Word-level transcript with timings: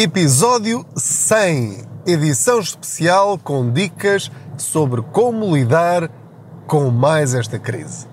Episódio 0.00 0.86
100, 0.94 1.82
edição 2.06 2.60
especial 2.60 3.36
com 3.36 3.68
dicas 3.72 4.30
sobre 4.56 5.02
como 5.02 5.56
lidar 5.56 6.08
com 6.68 6.88
mais 6.88 7.34
esta 7.34 7.58
crise. 7.58 8.06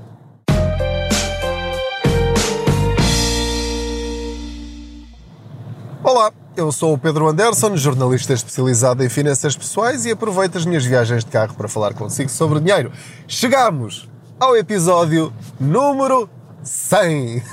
Olá, 6.04 6.32
eu 6.58 6.72
sou 6.72 6.94
o 6.94 6.98
Pedro 6.98 7.28
Anderson, 7.28 7.78
jornalista 7.78 8.34
especializado 8.34 9.04
em 9.04 9.10
finanças 9.10 9.56
pessoais 9.56 10.08
e 10.08 10.12
aproveito 10.12 10.58
as 10.58 10.66
minhas 10.66 10.84
viagens 10.84 11.24
de 11.24 11.30
carro 11.30 11.54
para 11.54 11.68
falar 11.68 11.94
consigo 11.94 12.32
sobre 12.32 12.62
dinheiro. 12.62 12.92
Chegamos 13.28 14.10
ao 14.40 14.58
episódio 14.58 15.32
número 15.60 16.28
100. 16.64 17.44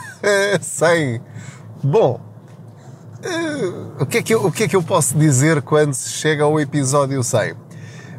100. 0.59 1.21
Bom, 1.85 2.32
o, 4.01 4.07
que 4.07 4.19
é 4.19 4.23
que 4.23 4.35
eu, 4.35 4.45
o 4.45 4.53
que 4.53 4.65
é 4.65 4.69
que 4.69 4.77
eu 4.77 4.83
posso 4.83 5.17
dizer 5.17 5.63
quando 5.63 5.95
se 5.95 6.11
chega 6.11 6.45
ao 6.45 6.59
episódio 6.59 7.23
100? 7.23 7.55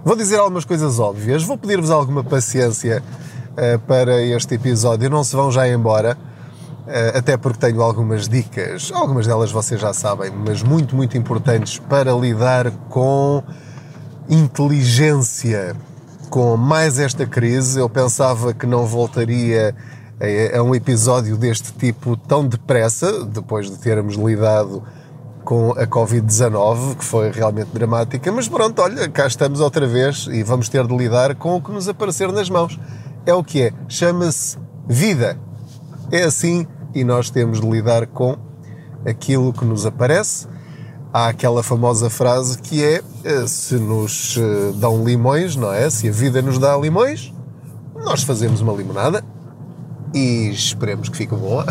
Vou 0.03 0.15
dizer 0.15 0.37
algumas 0.37 0.65
coisas 0.65 0.99
óbvias, 0.99 1.43
vou 1.43 1.57
pedir-vos 1.57 1.89
alguma 1.89 2.23
paciência 2.23 3.03
uh, 3.51 3.79
para 3.79 4.21
este 4.21 4.55
episódio, 4.55 5.09
não 5.09 5.23
se 5.23 5.35
vão 5.35 5.51
já 5.51 5.67
embora, 5.67 6.17
uh, 6.17 7.17
até 7.17 7.37
porque 7.37 7.59
tenho 7.59 7.81
algumas 7.81 8.27
dicas, 8.27 8.91
algumas 8.93 9.27
delas 9.27 9.51
vocês 9.51 9.79
já 9.79 9.93
sabem, 9.93 10.31
mas 10.31 10.61
muito, 10.63 10.95
muito 10.95 11.17
importantes 11.17 11.79
para 11.79 12.11
lidar 12.13 12.71
com 12.89 13.43
inteligência, 14.29 15.75
com 16.29 16.55
mais 16.57 16.99
esta 16.99 17.25
crise. 17.25 17.79
Eu 17.79 17.89
pensava 17.89 18.53
que 18.53 18.65
não 18.65 18.85
voltaria 18.85 19.75
a, 20.19 20.57
a 20.57 20.63
um 20.63 20.73
episódio 20.75 21.37
deste 21.37 21.73
tipo 21.73 22.15
tão 22.15 22.47
depressa, 22.47 23.25
depois 23.25 23.69
de 23.69 23.77
termos 23.77 24.15
lidado 24.15 24.83
com 25.43 25.71
a 25.71 25.85
Covid-19, 25.85 26.95
que 26.95 27.03
foi 27.03 27.31
realmente 27.31 27.69
dramática, 27.73 28.31
mas 28.31 28.47
pronto, 28.47 28.81
olha, 28.81 29.09
cá 29.09 29.27
estamos 29.27 29.59
outra 29.59 29.85
vez 29.85 30.27
e 30.31 30.41
vamos 30.41 30.69
ter 30.69 30.87
de 30.87 30.95
lidar 30.95 31.35
com 31.35 31.55
o 31.55 31.61
que 31.61 31.71
nos 31.71 31.87
aparecer 31.87 32.31
nas 32.31 32.49
mãos. 32.49 32.79
É 33.25 33.33
o 33.33 33.43
que 33.43 33.63
é, 33.63 33.73
chama-se 33.87 34.57
vida. 34.87 35.37
É 36.11 36.23
assim 36.23 36.65
e 36.93 37.03
nós 37.03 37.29
temos 37.29 37.59
de 37.59 37.69
lidar 37.69 38.07
com 38.07 38.37
aquilo 39.05 39.51
que 39.51 39.65
nos 39.65 39.85
aparece. 39.85 40.47
Há 41.11 41.27
aquela 41.27 41.61
famosa 41.61 42.09
frase 42.09 42.57
que 42.57 42.83
é: 42.83 43.01
eh, 43.23 43.47
se 43.47 43.75
nos 43.75 44.37
eh, 44.37 44.73
dão 44.75 45.03
limões, 45.03 45.55
não 45.55 45.71
é? 45.71 45.89
Se 45.89 46.09
a 46.09 46.11
vida 46.11 46.41
nos 46.41 46.57
dá 46.57 46.75
limões, 46.75 47.33
nós 47.95 48.23
fazemos 48.23 48.61
uma 48.61 48.73
limonada 48.73 49.23
e 50.13 50.49
esperemos 50.49 51.09
que 51.09 51.17
fique 51.17 51.35
boa 51.35 51.65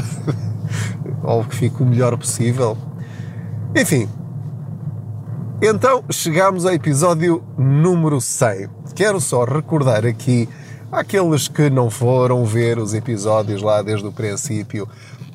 ou 1.22 1.44
que 1.44 1.56
fique 1.56 1.82
o 1.82 1.86
melhor 1.86 2.16
possível. 2.16 2.76
Enfim, 3.76 4.08
então 5.60 6.04
chegamos 6.10 6.66
ao 6.66 6.72
episódio 6.72 7.42
número 7.56 8.20
100. 8.20 8.68
Quero 8.94 9.20
só 9.20 9.44
recordar 9.44 10.04
aqui 10.04 10.48
àqueles 10.90 11.48
que 11.48 11.70
não 11.70 11.88
foram 11.88 12.44
ver 12.44 12.78
os 12.78 12.92
episódios 12.92 13.62
lá 13.62 13.80
desde 13.80 14.06
o 14.06 14.12
princípio 14.12 14.88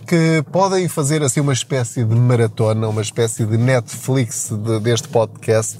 que 0.07 0.41
podem 0.53 0.87
fazer 0.87 1.21
assim 1.21 1.41
uma 1.41 1.51
espécie 1.51 2.01
de 2.05 2.15
maratona, 2.15 2.87
uma 2.87 3.01
espécie 3.01 3.45
de 3.45 3.57
Netflix 3.57 4.49
de, 4.49 4.79
deste 4.79 5.09
podcast, 5.09 5.79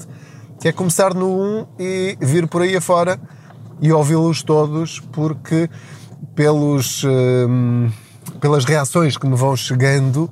que 0.60 0.68
é 0.68 0.72
começar 0.72 1.14
no 1.14 1.60
1 1.60 1.66
e 1.78 2.18
vir 2.20 2.46
por 2.46 2.60
aí 2.60 2.76
afora 2.76 3.18
e 3.80 3.90
ouvi-los 3.90 4.42
todos, 4.42 5.00
porque 5.12 5.70
pelos, 6.34 7.04
hum, 7.04 7.90
pelas 8.40 8.64
reações 8.64 9.16
que 9.16 9.26
me 9.26 9.36
vão 9.36 9.56
chegando, 9.56 10.30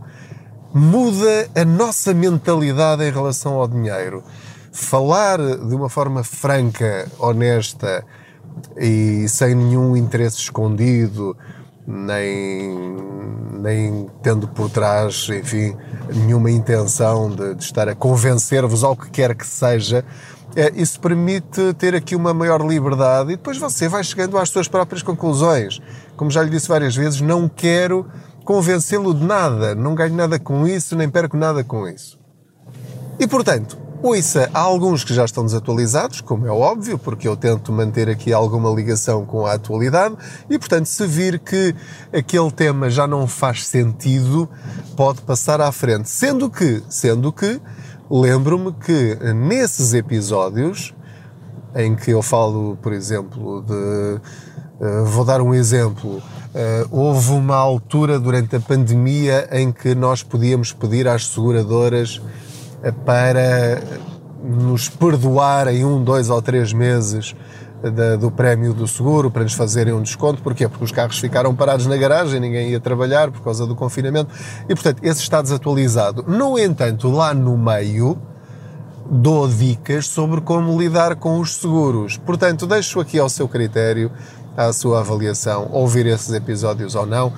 muda 0.73 1.49
a 1.55 1.65
nossa 1.65 2.13
mentalidade 2.13 3.05
em 3.05 3.11
relação 3.11 3.55
ao 3.55 3.69
dinheiro. 3.69 4.23
Falar 4.73 5.39
de 5.39 5.75
uma 5.75 5.89
forma 5.89 6.23
franca, 6.23 7.07
honesta 7.19 8.05
e 8.77 9.27
sem 9.29 9.55
nenhum 9.55 9.97
interesse 9.97 10.39
escondido, 10.39 11.37
nem, 11.87 12.97
nem 13.59 14.11
tendo 14.23 14.49
por 14.49 14.69
trás, 14.69 15.29
enfim, 15.31 15.77
nenhuma 16.13 16.51
intenção 16.51 17.31
de, 17.31 17.55
de 17.55 17.65
estar 17.65 17.89
a 17.89 17.95
convencer-vos 17.95 18.83
ao 18.83 18.97
que 18.97 19.09
quer 19.11 19.35
que 19.35 19.47
seja, 19.47 20.05
é, 20.57 20.73
isso 20.75 20.99
permite 20.99 21.75
ter 21.75 21.95
aqui 21.95 22.17
uma 22.17 22.33
maior 22.33 22.67
liberdade 22.67 23.33
e 23.33 23.37
depois 23.37 23.59
você 23.59 23.89
vai 23.89 24.03
chegando 24.03 24.39
às 24.39 24.49
suas 24.49 24.67
próprias 24.67 25.03
conclusões. 25.03 25.81
Como 26.17 26.31
já 26.31 26.43
lhe 26.43 26.49
disse 26.49 26.67
várias 26.67 26.97
vezes, 26.97 27.21
não 27.21 27.47
quero 27.47 28.07
convencê-lo 28.43 29.13
de 29.13 29.23
nada, 29.23 29.75
não 29.75 29.95
ganho 29.95 30.15
nada 30.15 30.39
com 30.39 30.67
isso, 30.67 30.97
nem 30.97 31.11
perco 31.11 31.37
nada 31.37 31.63
com 31.63 31.87
isso. 31.87 32.19
E 33.19 33.27
portanto, 33.27 33.77
ouça, 34.03 34.49
há 34.55 34.61
alguns 34.61 35.05
que 35.05 35.13
já 35.13 35.27
estão 35.27 35.45
desatualizados, 35.45 36.23
como 36.23 36.47
é 36.47 36.51
óbvio, 36.51 36.99
porque 36.99 37.29
eu 37.29 37.37
tento 37.37 37.71
manter 37.71 38.09
aqui 38.09 38.33
alguma 38.33 38.71
ligação 38.71 39.27
com 39.27 39.45
a 39.45 39.55
atualidade, 39.55 40.17
e 40.49 40.59
portanto, 40.59 40.87
se 40.87 41.07
vir 41.07 41.39
que 41.39 41.75
aquele 42.13 42.51
tema 42.51 42.89
já 42.89 43.07
não 43.07 43.27
faz 43.27 43.67
sentido, 43.67 44.49
pode 44.97 45.21
passar 45.23 45.61
à 45.61 45.71
frente. 45.71 46.09
Sendo 46.09 46.49
que, 46.49 46.83
sendo 46.89 47.33
que, 47.33 47.61
lembro-me 48.11 48.73
que 48.73 49.17
nesses 49.35 49.95
episódios 49.95 50.95
em 51.77 51.95
que 51.95 52.11
eu 52.11 52.23
falo, 52.23 52.77
por 52.81 52.93
exemplo, 52.93 53.63
de. 53.63 54.21
Uh, 54.81 55.05
vou 55.05 55.25
dar 55.25 55.41
um 55.41 55.55
exemplo. 55.55 56.17
Uh, 56.19 56.89
houve 56.91 57.33
uma 57.33 57.57
altura 57.57 58.19
durante 58.19 58.57
a 58.57 58.61
pandemia 58.61 59.47
em 59.53 59.71
que 59.71 59.95
nós 59.95 60.23
podíamos 60.23 60.73
pedir 60.73 61.07
às 61.07 61.27
seguradoras 61.27 62.17
uh, 62.17 62.93
para 63.05 63.83
nos 64.43 64.89
perdoarem 64.89 65.85
um, 65.85 66.03
dois 66.03 66.31
ou 66.31 66.41
três 66.41 66.73
meses 66.73 67.35
da, 67.91 68.17
do 68.17 68.31
prémio 68.31 68.73
do 68.73 68.87
seguro 68.87 69.31
para 69.31 69.43
nos 69.43 69.55
fazerem 69.55 69.93
um 69.93 70.03
desconto. 70.03 70.43
Porquê? 70.43 70.69
Porque 70.69 70.85
os 70.85 70.93
carros 70.93 71.19
ficaram 71.19 71.55
parados 71.55 71.87
na 71.87 71.97
garagem, 71.97 72.41
ninguém 72.41 72.71
ia 72.71 72.81
trabalhar 72.81 73.31
por 73.31 73.43
causa 73.43 73.67
do 73.67 73.75
confinamento 73.75 74.31
e, 74.69 74.75
portanto, 74.75 75.03
esse 75.03 75.21
está 75.21 75.41
desatualizado. 75.41 76.25
No 76.27 76.59
entanto, 76.59 77.11
lá 77.11 77.33
no 77.33 77.57
meio, 77.57 78.19
dou 79.11 79.49
dicas 79.49 80.07
sobre 80.07 80.41
como 80.41 80.79
lidar 80.81 81.17
com 81.17 81.39
os 81.39 81.57
seguros. 81.57 82.17
Portanto, 82.17 82.67
deixo 82.67 83.01
aqui 83.01 83.19
ao 83.19 83.29
seu 83.29 83.49
critério, 83.49 84.11
à 84.57 84.73
sua 84.73 85.01
avaliação, 85.01 85.69
ouvir 85.73 86.07
esses 86.07 86.33
episódios 86.33 86.95
ou 86.95 87.07
não 87.07 87.33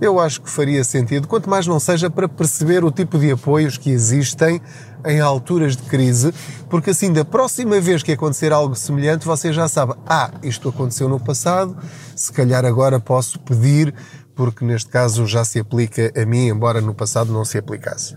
eu 0.00 0.18
acho 0.18 0.42
que 0.42 0.50
faria 0.50 0.82
sentido, 0.84 1.28
quanto 1.28 1.48
mais 1.48 1.66
não 1.66 1.78
seja 1.78 2.10
para 2.10 2.28
perceber 2.28 2.84
o 2.84 2.90
tipo 2.90 3.18
de 3.18 3.30
apoios 3.30 3.78
que 3.78 3.90
existem 3.90 4.60
em 5.06 5.20
alturas 5.20 5.76
de 5.76 5.82
crise, 5.84 6.32
porque 6.68 6.90
assim, 6.90 7.12
da 7.12 7.24
próxima 7.24 7.80
vez 7.80 8.02
que 8.02 8.12
acontecer 8.12 8.52
algo 8.52 8.74
semelhante, 8.74 9.26
você 9.26 9.52
já 9.52 9.68
sabe, 9.68 9.94
ah, 10.06 10.30
isto 10.42 10.68
aconteceu 10.68 11.08
no 11.08 11.20
passado, 11.20 11.76
se 12.16 12.32
calhar 12.32 12.64
agora 12.64 12.98
posso 12.98 13.38
pedir, 13.40 13.94
porque 14.34 14.64
neste 14.64 14.90
caso 14.90 15.26
já 15.26 15.44
se 15.44 15.60
aplica 15.60 16.12
a 16.20 16.26
mim, 16.26 16.48
embora 16.48 16.80
no 16.80 16.94
passado 16.94 17.32
não 17.32 17.44
se 17.44 17.58
aplicasse. 17.58 18.16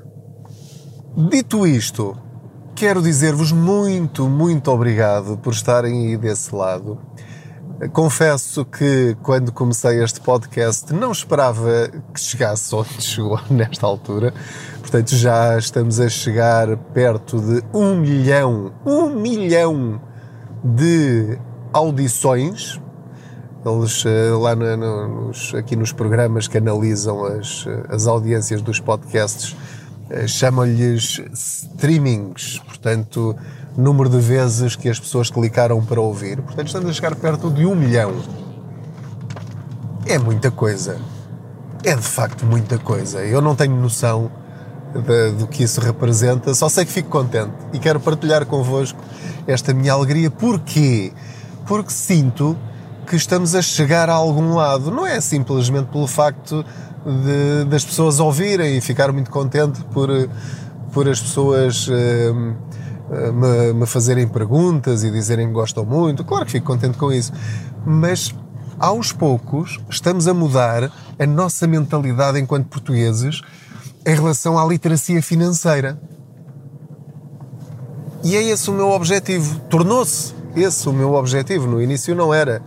Dito 1.30 1.68
isto, 1.68 2.18
quero 2.76 3.02
dizer-vos 3.02 3.52
muito, 3.52 4.30
muito 4.30 4.72
obrigado 4.72 5.38
por 5.38 5.52
estarem 5.52 6.08
aí 6.08 6.18
desse 6.18 6.54
lado. 6.54 7.00
Confesso 7.94 8.66
que 8.66 9.16
quando 9.22 9.52
comecei 9.52 10.04
este 10.04 10.20
podcast 10.20 10.92
não 10.92 11.12
esperava 11.12 11.92
que 12.12 12.20
chegasse 12.20 12.74
onde 12.74 12.90
chegou 13.00 13.40
nesta 13.52 13.86
altura. 13.86 14.34
Portanto, 14.80 15.16
já 15.16 15.56
estamos 15.60 16.00
a 16.00 16.10
chegar 16.10 16.76
perto 16.76 17.40
de 17.40 17.64
um 17.72 17.96
milhão, 17.96 18.74
um 18.84 19.10
milhão 19.10 20.02
de 20.64 21.38
audições. 21.72 22.82
Eles 23.64 24.04
eh, 24.08 24.32
lá 24.32 24.56
no, 24.56 25.28
nos, 25.28 25.54
aqui 25.54 25.76
nos 25.76 25.92
programas 25.92 26.48
que 26.48 26.58
analisam 26.58 27.26
as, 27.26 27.64
as 27.90 28.08
audiências 28.08 28.60
dos 28.60 28.80
podcasts 28.80 29.56
eh, 29.56 29.87
chamam-lhes 30.28 31.22
streamings, 31.34 32.60
portanto 32.60 33.36
número 33.78 34.10
de 34.10 34.20
vezes 34.20 34.76
que 34.76 34.90
as 34.90 35.00
pessoas 35.00 35.30
clicaram 35.30 35.86
para 35.86 36.02
ouvir. 36.02 36.42
Portanto, 36.42 36.66
estamos 36.66 36.90
a 36.90 36.94
chegar 36.94 37.16
perto 37.16 37.52
de 37.52 37.64
um 37.66 37.76
milhão. 37.76 38.12
É 40.08 40.18
muita 40.18 40.50
coisa. 40.50 41.00
É 41.84 41.96
de 41.96 42.02
facto 42.02 42.44
muita 42.44 42.80
coisa. 42.80 43.20
Eu 43.20 43.40
não 43.40 43.56
tenho 43.56 43.76
noção 43.76 44.32
de, 44.94 45.32
do 45.34 45.48
que 45.48 45.64
isso 45.64 45.80
representa, 45.80 46.54
só 46.56 46.68
sei 46.68 46.86
que 46.86 46.92
fico 46.92 47.10
contente 47.10 47.54
e 47.72 47.78
quero 47.78 48.00
partilhar 48.00 48.46
convosco 48.48 49.00
esta 49.46 49.74
minha 49.74 49.94
alegria. 49.94 50.32
Porquê? 50.32 51.14
Porque 51.68 51.92
sinto 51.92 52.58
que 53.06 53.16
estamos 53.16 53.54
a 53.54 53.62
chegar 53.62 54.10
a 54.10 54.14
algum 54.14 54.56
lado. 54.56 54.90
Não 54.90 55.06
é 55.06 55.22
simplesmente 55.22 55.88
pelo 55.88 56.08
facto 56.08 56.66
de, 57.08 57.70
das 57.70 57.86
pessoas 57.86 58.20
ouvirem 58.20 58.78
e 58.78 58.82
ficar 58.82 59.12
muito 59.12 59.32
contente 59.32 59.84
por, 59.86 60.10
por 60.92 61.08
as 61.08 61.20
pessoas. 61.20 61.88
Hum, 61.90 62.56
me, 63.34 63.74
me 63.74 63.86
fazerem 63.86 64.28
perguntas 64.28 65.04
e 65.04 65.10
dizerem 65.10 65.48
que 65.48 65.54
gostam 65.54 65.86
muito. 65.86 66.24
Claro 66.24 66.46
que 66.46 66.52
fico 66.52 66.66
contente 66.66 66.98
com 66.98 67.12
isso. 67.12 67.32
Mas 67.86 68.36
aos 68.80 69.12
poucos 69.12 69.80
estamos 69.90 70.28
a 70.28 70.34
mudar 70.34 70.92
a 71.18 71.26
nossa 71.26 71.66
mentalidade 71.66 72.40
enquanto 72.40 72.68
portugueses 72.68 73.42
em 74.06 74.14
relação 74.16 74.58
à 74.58 74.66
literacia 74.66 75.22
financeira. 75.22 76.00
E 78.24 78.36
é 78.36 78.44
esse 78.44 78.70
o 78.70 78.74
meu 78.74 78.90
objetivo. 78.90 79.60
Tornou-se 79.70 80.34
esse 80.56 80.88
o 80.88 80.94
meu 80.94 81.14
objetivo. 81.14 81.68
No 81.68 81.82
início 81.82 82.16
não 82.16 82.34
era. 82.34 82.62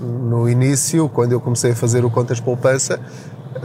No 0.00 0.48
início, 0.48 1.08
quando 1.08 1.32
eu 1.32 1.40
comecei 1.40 1.72
a 1.72 1.76
fazer 1.76 2.04
o 2.04 2.10
Contas 2.10 2.40
Poupança, 2.40 2.98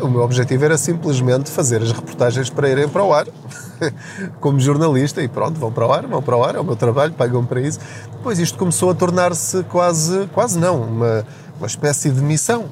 o 0.02 0.08
meu 0.08 0.22
objetivo 0.22 0.66
era 0.66 0.78
simplesmente 0.78 1.50
fazer 1.50 1.82
as 1.82 1.92
reportagens 1.92 2.50
para 2.50 2.70
irem 2.70 2.88
para 2.88 3.04
o 3.04 3.14
ar, 3.14 3.28
como 4.40 4.60
jornalista, 4.60 5.22
e 5.22 5.28
pronto, 5.28 5.60
vão 5.60 5.72
para 5.72 5.88
o 5.88 5.94
ar, 5.94 6.08
vão 6.08 6.22
para 6.22 6.36
o 6.36 6.44
ar, 6.44 6.56
é 6.56 6.60
o 6.60 6.64
meu 6.64 6.76
trabalho, 6.76 7.14
pagam 7.14 7.46
para 7.46 7.62
isso. 7.62 7.80
Depois 8.12 8.40
isto 8.40 8.58
começou 8.58 8.90
a 8.90 8.96
tornar-se 8.96 9.64
quase, 9.66 10.28
quase 10.34 10.58
não, 10.58 10.82
uma, 10.82 11.26
uma 11.58 11.68
espécie 11.68 12.10
de 12.10 12.22
missão. 12.22 12.66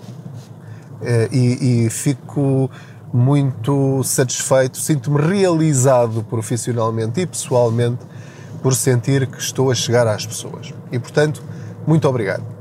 Eh, 1.02 1.30
e, 1.32 1.86
e 1.86 1.90
fico 1.90 2.70
muito 3.14 4.04
satisfeito, 4.04 4.78
sinto-me 4.78 5.22
realizado 5.22 6.24
profissionalmente 6.24 7.22
e 7.22 7.28
pessoalmente 7.28 8.00
por 8.62 8.74
sentir 8.74 9.28
que 9.28 9.40
estou 9.40 9.70
a 9.70 9.76
chegar 9.76 10.08
às 10.08 10.26
pessoas. 10.26 10.74
E 10.92 10.98
portanto, 10.98 11.44
muito 11.86 12.08
obrigado. 12.08 12.53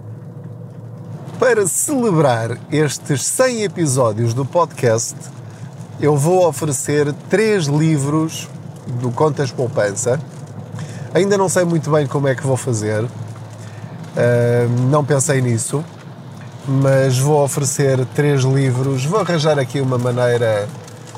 Para 1.43 1.67
celebrar 1.67 2.57
estes 2.71 3.25
100 3.25 3.65
episódios 3.65 4.33
do 4.33 4.45
podcast, 4.45 5.17
eu 6.01 6.17
vou 6.17 6.47
oferecer 6.47 7.13
três 7.29 7.65
livros 7.65 8.49
do 9.01 9.11
Contas 9.11 9.51
Poupança. 9.51 10.21
Ainda 11.13 11.37
não 11.37 11.49
sei 11.49 11.65
muito 11.65 11.91
bem 11.91 12.07
como 12.07 12.29
é 12.29 12.37
que 12.37 12.47
vou 12.47 12.57
fazer, 12.57 13.03
uh, 13.03 13.09
não 14.89 15.05
pensei 15.05 15.41
nisso, 15.41 15.85
mas 16.65 17.19
vou 17.19 17.43
oferecer 17.43 18.07
três 18.15 18.43
livros. 18.43 19.05
Vou 19.05 19.19
arranjar 19.19 19.59
aqui 19.59 19.81
uma 19.81 19.99
maneira 19.99 20.69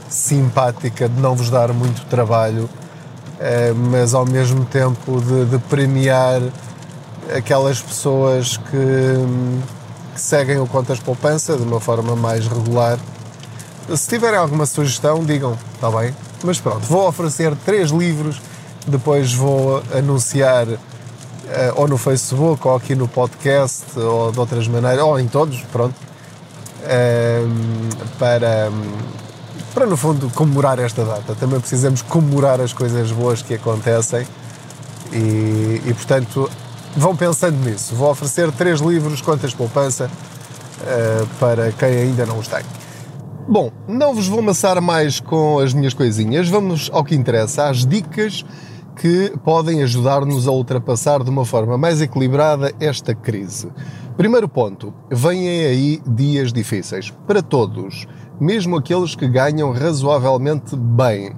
simpática 0.08 1.06
de 1.06 1.20
não 1.20 1.36
vos 1.36 1.50
dar 1.50 1.70
muito 1.74 2.02
trabalho, 2.06 2.64
uh, 2.64 3.74
mas 3.90 4.14
ao 4.14 4.24
mesmo 4.24 4.64
tempo 4.64 5.20
de, 5.20 5.44
de 5.44 5.58
premiar 5.58 6.40
aquelas 7.28 7.78
pessoas 7.82 8.56
que 8.56 9.74
que 10.14 10.20
seguem 10.20 10.58
o 10.58 10.66
Contas 10.66 11.00
Poupança 11.00 11.56
de 11.56 11.62
uma 11.62 11.80
forma 11.80 12.14
mais 12.14 12.46
regular. 12.46 12.98
Se 13.94 14.08
tiverem 14.08 14.38
alguma 14.38 14.64
sugestão, 14.64 15.24
digam, 15.24 15.58
está 15.74 15.90
bem? 15.90 16.14
Mas 16.42 16.60
pronto, 16.60 16.80
vou 16.86 17.08
oferecer 17.08 17.54
três 17.64 17.90
livros, 17.90 18.40
depois 18.86 19.32
vou 19.34 19.82
anunciar 19.92 20.66
uh, 20.66 20.78
ou 21.74 21.88
no 21.88 21.98
Facebook, 21.98 22.66
ou 22.66 22.76
aqui 22.76 22.94
no 22.94 23.08
podcast, 23.08 23.98
ou 23.98 24.32
de 24.32 24.38
outras 24.38 24.68
maneiras, 24.68 25.04
ou 25.04 25.18
em 25.18 25.26
todos, 25.26 25.60
pronto, 25.72 25.94
uh, 26.82 28.06
para, 28.18 28.70
para 29.74 29.86
no 29.86 29.96
fundo 29.96 30.30
comemorar 30.30 30.78
esta 30.78 31.04
data. 31.04 31.34
Também 31.34 31.60
precisamos 31.60 32.00
comemorar 32.02 32.60
as 32.60 32.72
coisas 32.72 33.10
boas 33.10 33.42
que 33.42 33.54
acontecem 33.54 34.26
e, 35.12 35.82
e 35.84 35.94
portanto 35.94 36.50
vão 36.96 37.16
pensando 37.16 37.56
nisso. 37.64 37.94
Vou 37.94 38.10
oferecer 38.10 38.50
três 38.52 38.80
livros 38.80 39.20
contas 39.20 39.54
poupança 39.54 40.10
uh, 40.10 41.26
para 41.38 41.72
quem 41.72 41.88
ainda 41.88 42.26
não 42.26 42.38
os 42.38 42.48
tem. 42.48 42.62
Bom, 43.46 43.70
não 43.86 44.14
vos 44.14 44.26
vou 44.26 44.38
amassar 44.38 44.80
mais 44.80 45.20
com 45.20 45.58
as 45.58 45.74
minhas 45.74 45.92
coisinhas, 45.92 46.48
vamos 46.48 46.90
ao 46.92 47.04
que 47.04 47.14
interessa, 47.14 47.68
às 47.68 47.84
dicas 47.84 48.44
que 48.96 49.32
podem 49.44 49.82
ajudar-nos 49.82 50.48
a 50.48 50.52
ultrapassar 50.52 51.22
de 51.22 51.28
uma 51.28 51.44
forma 51.44 51.76
mais 51.76 52.00
equilibrada 52.00 52.72
esta 52.80 53.14
crise. 53.14 53.70
Primeiro 54.16 54.48
ponto, 54.48 54.94
vêm 55.10 55.48
aí 55.48 56.00
dias 56.06 56.52
difíceis 56.52 57.12
para 57.26 57.42
todos, 57.42 58.06
mesmo 58.40 58.76
aqueles 58.76 59.14
que 59.14 59.28
ganham 59.28 59.72
razoavelmente 59.72 60.76
bem. 60.76 61.32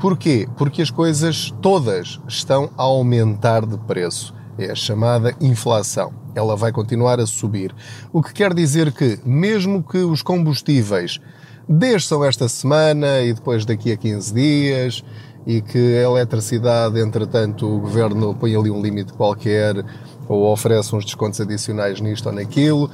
Porquê? 0.00 0.48
Porque 0.56 0.82
as 0.82 0.90
coisas 0.90 1.54
todas 1.60 2.18
estão 2.26 2.70
a 2.76 2.82
aumentar 2.82 3.64
de 3.64 3.78
preço 3.78 4.34
é 4.58 4.70
a 4.70 4.74
chamada 4.74 5.34
inflação. 5.40 6.12
Ela 6.34 6.56
vai 6.56 6.72
continuar 6.72 7.20
a 7.20 7.26
subir. 7.26 7.74
O 8.12 8.22
que 8.22 8.32
quer 8.32 8.54
dizer 8.54 8.92
que, 8.92 9.18
mesmo 9.24 9.82
que 9.82 9.98
os 9.98 10.22
combustíveis 10.22 11.20
desçam 11.68 12.24
esta 12.24 12.48
semana 12.48 13.20
e 13.20 13.32
depois 13.32 13.64
daqui 13.64 13.92
a 13.92 13.96
15 13.96 14.34
dias, 14.34 15.04
e 15.46 15.60
que 15.60 15.96
a 15.96 16.02
eletricidade, 16.02 17.00
entretanto, 17.00 17.66
o 17.66 17.80
governo 17.80 18.34
põe 18.34 18.54
ali 18.54 18.70
um 18.70 18.80
limite 18.80 19.12
qualquer 19.12 19.84
ou 20.28 20.52
oferece 20.52 20.94
uns 20.94 21.04
descontos 21.04 21.40
adicionais 21.40 22.00
nisto 22.00 22.26
ou 22.26 22.32
naquilo, 22.32 22.90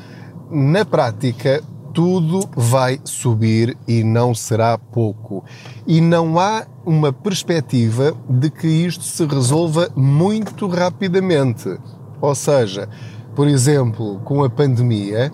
na 0.50 0.84
prática 0.84 1.62
tudo 1.98 2.48
vai 2.54 3.00
subir 3.02 3.76
e 3.88 4.04
não 4.04 4.32
será 4.32 4.78
pouco. 4.78 5.44
E 5.84 6.00
não 6.00 6.38
há 6.38 6.64
uma 6.86 7.12
perspectiva 7.12 8.14
de 8.30 8.50
que 8.50 8.68
isto 8.68 9.02
se 9.02 9.26
resolva 9.26 9.90
muito 9.96 10.68
rapidamente. 10.68 11.76
Ou 12.20 12.36
seja, 12.36 12.88
por 13.34 13.48
exemplo, 13.48 14.20
com 14.20 14.44
a 14.44 14.48
pandemia, 14.48 15.32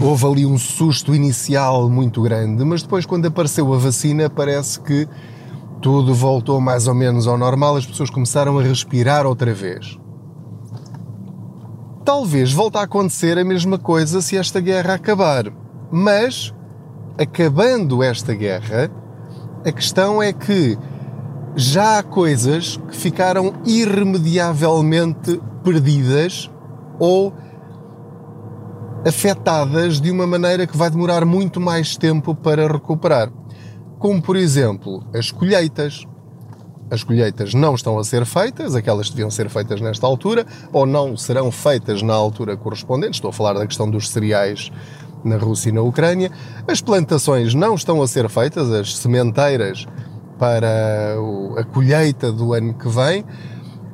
houve 0.00 0.24
ali 0.24 0.46
um 0.46 0.56
susto 0.56 1.16
inicial 1.16 1.90
muito 1.90 2.22
grande, 2.22 2.64
mas 2.64 2.84
depois, 2.84 3.04
quando 3.04 3.26
apareceu 3.26 3.74
a 3.74 3.76
vacina, 3.76 4.30
parece 4.30 4.78
que 4.78 5.08
tudo 5.80 6.14
voltou 6.14 6.60
mais 6.60 6.86
ou 6.86 6.94
menos 6.94 7.26
ao 7.26 7.36
normal, 7.36 7.74
as 7.74 7.86
pessoas 7.86 8.08
começaram 8.08 8.56
a 8.56 8.62
respirar 8.62 9.26
outra 9.26 9.52
vez. 9.52 9.98
Talvez 12.04 12.52
volte 12.52 12.78
a 12.78 12.82
acontecer 12.82 13.36
a 13.36 13.44
mesma 13.44 13.78
coisa 13.78 14.22
se 14.22 14.36
esta 14.36 14.60
guerra 14.60 14.94
acabar. 14.94 15.61
Mas, 15.92 16.54
acabando 17.18 18.02
esta 18.02 18.34
guerra, 18.34 18.90
a 19.62 19.70
questão 19.70 20.22
é 20.22 20.32
que 20.32 20.78
já 21.54 21.98
há 21.98 22.02
coisas 22.02 22.78
que 22.88 22.96
ficaram 22.96 23.52
irremediavelmente 23.66 25.38
perdidas 25.62 26.50
ou 26.98 27.34
afetadas 29.06 30.00
de 30.00 30.10
uma 30.10 30.26
maneira 30.26 30.66
que 30.66 30.76
vai 30.76 30.88
demorar 30.88 31.26
muito 31.26 31.60
mais 31.60 31.94
tempo 31.94 32.34
para 32.34 32.66
recuperar. 32.66 33.30
Como, 33.98 34.22
por 34.22 34.36
exemplo, 34.36 35.04
as 35.14 35.30
colheitas. 35.30 36.06
As 36.90 37.02
colheitas 37.02 37.54
não 37.54 37.74
estão 37.74 37.98
a 37.98 38.04
ser 38.04 38.26
feitas, 38.26 38.74
aquelas 38.74 39.06
que 39.08 39.12
deviam 39.14 39.30
ser 39.30 39.48
feitas 39.48 39.80
nesta 39.80 40.06
altura, 40.06 40.46
ou 40.72 40.84
não 40.84 41.16
serão 41.16 41.50
feitas 41.50 42.02
na 42.02 42.12
altura 42.12 42.54
correspondente. 42.54 43.14
Estou 43.14 43.30
a 43.30 43.32
falar 43.32 43.54
da 43.54 43.66
questão 43.66 43.90
dos 43.90 44.10
cereais 44.10 44.70
na 45.24 45.36
Rússia 45.36 45.70
e 45.70 45.72
na 45.72 45.82
Ucrânia. 45.82 46.30
As 46.66 46.80
plantações 46.80 47.54
não 47.54 47.74
estão 47.74 48.02
a 48.02 48.08
ser 48.08 48.28
feitas, 48.28 48.70
as 48.70 48.96
sementeiras 48.96 49.86
para 50.38 51.16
a 51.56 51.64
colheita 51.64 52.32
do 52.32 52.52
ano 52.52 52.74
que 52.74 52.88
vem. 52.88 53.24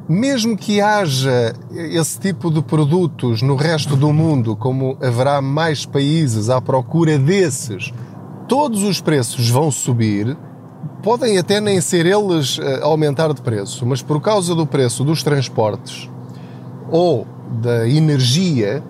Mesmo 0.08 0.56
que 0.56 0.80
haja 0.80 1.54
esse 1.70 2.18
tipo 2.18 2.50
de 2.50 2.62
produtos 2.62 3.42
no 3.42 3.56
resto 3.56 3.94
do 3.94 4.10
mundo, 4.10 4.56
como 4.56 4.96
haverá 5.02 5.42
mais 5.42 5.84
países 5.84 6.48
à 6.48 6.62
procura 6.62 7.18
desses, 7.18 7.92
todos 8.48 8.82
os 8.82 9.02
preços 9.02 9.50
vão 9.50 9.70
subir. 9.70 10.34
Podem 11.02 11.36
até 11.36 11.60
nem 11.60 11.80
ser 11.80 12.06
eles 12.06 12.58
a 12.58 12.64
eh, 12.64 12.80
aumentar 12.82 13.32
de 13.34 13.42
preço, 13.42 13.84
mas 13.84 14.00
por 14.00 14.20
causa 14.20 14.54
do 14.54 14.66
preço 14.66 15.04
dos 15.04 15.22
transportes 15.22 16.08
ou 16.90 17.26
da 17.60 17.88
energia, 17.88 18.82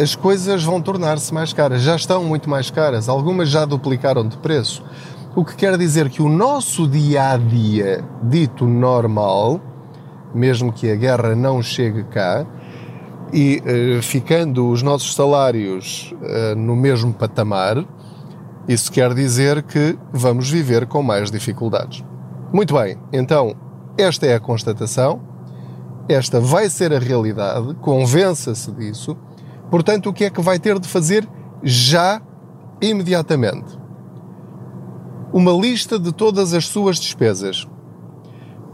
as 0.00 0.16
coisas 0.16 0.64
vão 0.64 0.80
tornar-se 0.80 1.32
mais 1.32 1.52
caras. 1.52 1.82
Já 1.82 1.96
estão 1.96 2.24
muito 2.24 2.50
mais 2.50 2.70
caras. 2.70 3.08
Algumas 3.08 3.48
já 3.48 3.64
duplicaram 3.64 4.26
de 4.26 4.36
preço. 4.38 4.82
O 5.36 5.44
que 5.44 5.56
quer 5.56 5.76
dizer 5.76 6.08
que 6.10 6.22
o 6.22 6.28
nosso 6.28 6.86
dia 6.86 7.32
a 7.32 7.36
dia, 7.36 8.04
dito 8.22 8.66
normal, 8.66 9.60
mesmo 10.34 10.72
que 10.72 10.90
a 10.90 10.96
guerra 10.96 11.34
não 11.34 11.62
chegue 11.62 12.04
cá, 12.04 12.46
e 13.32 13.60
uh, 13.60 14.02
ficando 14.02 14.68
os 14.68 14.82
nossos 14.82 15.14
salários 15.14 16.14
uh, 16.22 16.56
no 16.56 16.76
mesmo 16.76 17.12
patamar, 17.12 17.84
isso 18.68 18.90
quer 18.92 19.12
dizer 19.12 19.62
que 19.64 19.98
vamos 20.12 20.48
viver 20.48 20.86
com 20.86 21.02
mais 21.02 21.30
dificuldades. 21.30 22.04
Muito 22.52 22.74
bem, 22.74 22.96
então 23.12 23.56
esta 23.98 24.26
é 24.26 24.34
a 24.34 24.40
constatação, 24.40 25.20
esta 26.08 26.38
vai 26.38 26.70
ser 26.70 26.92
a 26.92 26.98
realidade, 26.98 27.74
convença-se 27.80 28.70
disso 28.70 29.16
Portanto, 29.74 30.08
o 30.08 30.12
que 30.12 30.22
é 30.22 30.30
que 30.30 30.40
vai 30.40 30.56
ter 30.56 30.78
de 30.78 30.86
fazer 30.86 31.28
já, 31.60 32.22
imediatamente? 32.80 33.76
Uma 35.32 35.50
lista 35.50 35.98
de 35.98 36.12
todas 36.12 36.54
as 36.54 36.68
suas 36.68 36.96
despesas. 36.96 37.66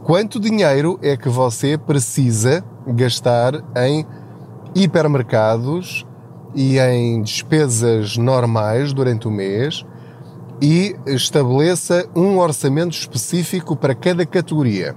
Quanto 0.04 0.38
dinheiro 0.38 0.98
é 1.00 1.16
que 1.16 1.30
você 1.30 1.78
precisa 1.78 2.62
gastar 2.86 3.64
em 3.78 4.04
hipermercados 4.74 6.04
e 6.54 6.78
em 6.78 7.22
despesas 7.22 8.18
normais 8.18 8.92
durante 8.92 9.26
o 9.26 9.30
mês 9.30 9.86
e 10.60 10.94
estabeleça 11.06 12.06
um 12.14 12.36
orçamento 12.36 12.92
específico 12.92 13.74
para 13.74 13.94
cada 13.94 14.26
categoria. 14.26 14.94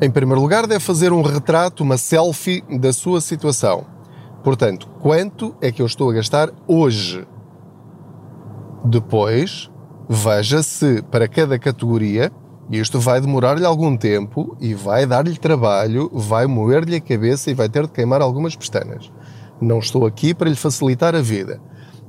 Em 0.00 0.08
primeiro 0.08 0.40
lugar, 0.40 0.64
deve 0.64 0.78
fazer 0.78 1.12
um 1.12 1.22
retrato, 1.22 1.82
uma 1.82 1.98
selfie 1.98 2.62
da 2.78 2.92
sua 2.92 3.20
situação 3.20 3.97
Portanto, 4.42 4.88
quanto 5.00 5.54
é 5.60 5.72
que 5.72 5.82
eu 5.82 5.86
estou 5.86 6.10
a 6.10 6.14
gastar 6.14 6.50
hoje? 6.66 7.26
Depois, 8.84 9.70
veja 10.08 10.62
se 10.62 11.02
para 11.02 11.28
cada 11.28 11.58
categoria 11.58 12.32
Isto 12.70 13.00
vai 13.00 13.18
demorar-lhe 13.18 13.64
algum 13.64 13.96
tempo 13.96 14.54
e 14.60 14.74
vai 14.74 15.06
dar-lhe 15.06 15.38
trabalho, 15.38 16.10
vai 16.12 16.46
moer-lhe 16.46 16.96
a 16.96 17.00
cabeça 17.00 17.50
e 17.50 17.54
vai 17.54 17.66
ter 17.66 17.86
de 17.86 17.92
queimar 17.92 18.20
algumas 18.20 18.54
pestanas. 18.54 19.10
Não 19.58 19.78
estou 19.78 20.04
aqui 20.04 20.34
para 20.34 20.50
lhe 20.50 20.54
facilitar 20.54 21.14
a 21.14 21.22
vida. 21.22 21.60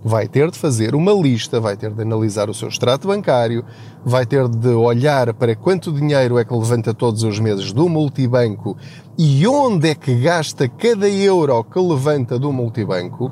Vai 0.03 0.27
ter 0.27 0.49
de 0.49 0.57
fazer 0.57 0.95
uma 0.95 1.11
lista, 1.11 1.59
vai 1.59 1.75
ter 1.75 1.91
de 1.91 2.01
analisar 2.01 2.49
o 2.49 2.53
seu 2.53 2.69
extrato 2.69 3.07
bancário, 3.07 3.65
vai 4.05 4.25
ter 4.25 4.47
de 4.47 4.69
olhar 4.69 5.33
para 5.33 5.55
quanto 5.55 5.91
dinheiro 5.91 6.37
é 6.37 6.45
que 6.45 6.53
levanta 6.53 6.93
todos 6.93 7.23
os 7.23 7.39
meses 7.39 7.73
do 7.73 7.89
multibanco 7.89 8.77
e 9.17 9.45
onde 9.45 9.89
é 9.89 9.95
que 9.95 10.15
gasta 10.15 10.69
cada 10.69 11.09
euro 11.09 11.63
que 11.65 11.79
levanta 11.79 12.39
do 12.39 12.53
multibanco, 12.53 13.31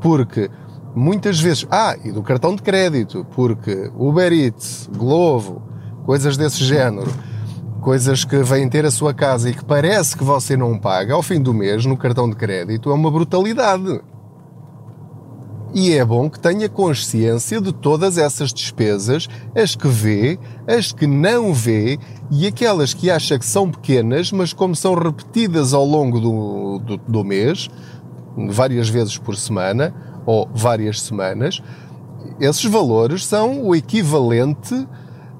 porque 0.00 0.50
muitas 0.94 1.40
vezes. 1.40 1.66
Ah, 1.70 1.96
e 2.02 2.10
do 2.10 2.22
cartão 2.22 2.54
de 2.54 2.62
crédito, 2.62 3.26
porque 3.34 3.90
Uber 3.96 4.32
Eats, 4.32 4.88
Glovo, 4.96 5.62
coisas 6.04 6.36
desse 6.36 6.64
género, 6.64 7.10
coisas 7.80 8.24
que 8.24 8.42
vêm 8.42 8.68
ter 8.68 8.84
a 8.84 8.90
sua 8.90 9.14
casa 9.14 9.50
e 9.50 9.54
que 9.54 9.64
parece 9.64 10.16
que 10.16 10.24
você 10.24 10.56
não 10.56 10.78
paga, 10.78 11.14
ao 11.14 11.22
fim 11.22 11.40
do 11.40 11.54
mês, 11.54 11.84
no 11.84 11.96
cartão 11.96 12.28
de 12.28 12.36
crédito, 12.36 12.90
é 12.90 12.94
uma 12.94 13.10
brutalidade. 13.10 14.00
E 15.74 15.92
é 15.92 16.02
bom 16.02 16.30
que 16.30 16.40
tenha 16.40 16.68
consciência 16.68 17.60
de 17.60 17.72
todas 17.72 18.16
essas 18.16 18.52
despesas, 18.52 19.28
as 19.54 19.76
que 19.76 19.86
vê, 19.86 20.38
as 20.66 20.92
que 20.92 21.06
não 21.06 21.52
vê 21.52 21.98
e 22.30 22.46
aquelas 22.46 22.94
que 22.94 23.10
acha 23.10 23.38
que 23.38 23.44
são 23.44 23.70
pequenas, 23.70 24.32
mas 24.32 24.52
como 24.52 24.74
são 24.74 24.94
repetidas 24.94 25.74
ao 25.74 25.84
longo 25.84 26.20
do, 26.20 26.78
do, 26.78 26.96
do 26.96 27.24
mês, 27.24 27.68
várias 28.48 28.88
vezes 28.88 29.18
por 29.18 29.36
semana 29.36 29.94
ou 30.24 30.48
várias 30.54 31.02
semanas, 31.02 31.62
esses 32.40 32.64
valores 32.64 33.24
são 33.26 33.62
o 33.64 33.74
equivalente 33.74 34.74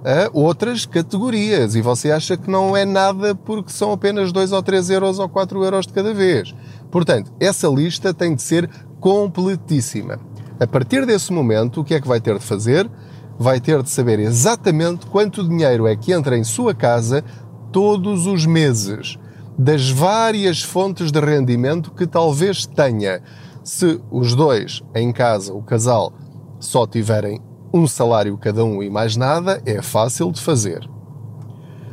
a 0.04 0.30
outras 0.32 0.86
categorias 0.86 1.74
e 1.74 1.82
você 1.82 2.10
acha 2.10 2.36
que 2.36 2.50
não 2.50 2.76
é 2.76 2.84
nada 2.84 3.34
porque 3.34 3.72
são 3.72 3.92
apenas 3.92 4.30
2 4.30 4.52
ou 4.52 4.62
3 4.62 4.90
euros 4.90 5.18
ou 5.18 5.28
4 5.28 5.64
euros 5.64 5.86
de 5.86 5.92
cada 5.92 6.14
vez. 6.14 6.54
Portanto, 6.90 7.32
essa 7.38 7.68
lista 7.68 8.14
tem 8.14 8.34
de 8.34 8.42
ser 8.42 8.68
completíssima. 9.00 10.18
A 10.60 10.66
partir 10.66 11.06
desse 11.06 11.32
momento, 11.32 11.80
o 11.80 11.84
que 11.84 11.94
é 11.94 12.00
que 12.00 12.08
vai 12.08 12.20
ter 12.20 12.38
de 12.38 12.44
fazer? 12.44 12.90
Vai 13.38 13.60
ter 13.60 13.82
de 13.82 13.90
saber 13.90 14.18
exatamente 14.18 15.06
quanto 15.06 15.46
dinheiro 15.46 15.86
é 15.86 15.94
que 15.94 16.12
entra 16.12 16.36
em 16.36 16.42
sua 16.42 16.74
casa 16.74 17.22
todos 17.70 18.26
os 18.26 18.44
meses, 18.44 19.16
das 19.56 19.90
várias 19.90 20.62
fontes 20.62 21.12
de 21.12 21.20
rendimento 21.20 21.92
que 21.92 22.06
talvez 22.06 22.66
tenha. 22.66 23.22
Se 23.62 24.00
os 24.10 24.34
dois 24.34 24.82
em 24.94 25.12
casa, 25.12 25.52
o 25.52 25.62
casal, 25.62 26.12
só 26.58 26.86
tiverem 26.86 27.40
um 27.72 27.86
salário 27.86 28.36
cada 28.38 28.64
um 28.64 28.82
e 28.82 28.90
mais 28.90 29.16
nada, 29.16 29.62
é 29.64 29.80
fácil 29.82 30.32
de 30.32 30.40
fazer. 30.40 30.88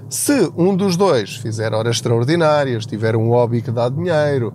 Se 0.10 0.52
um 0.58 0.76
dos 0.76 0.96
dois 0.96 1.36
fizer 1.36 1.74
horas 1.74 1.98
extraordinárias, 1.98 2.86
tiver 2.86 3.16
um 3.16 3.30
hobby 3.30 3.62
que 3.62 3.72
dá 3.72 3.90
dinheiro, 3.90 4.54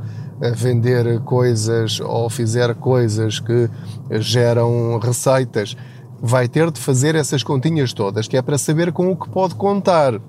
vender 0.55 1.21
coisas 1.21 2.01
ou 2.01 2.31
fizer 2.31 2.75
coisas 2.75 3.39
que 3.39 3.69
geram 4.13 4.99
receitas, 4.99 5.77
vai 6.21 6.49
ter 6.49 6.71
de 6.71 6.81
fazer 6.81 7.15
essas 7.15 7.43
continhas 7.43 7.93
todas, 7.93 8.27
que 8.27 8.37
é 8.37 8.43
para 8.43 8.59
saber 8.59 8.93
com 8.93 9.11
o 9.11 9.17
que 9.17 9.29
pode 9.29 9.55
contar. 9.55 10.21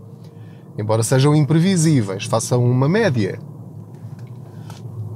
Embora 0.78 1.04
sejam 1.04 1.36
imprevisíveis, 1.36 2.26
façam 2.26 2.64
uma 2.64 2.88
média. 2.88 3.40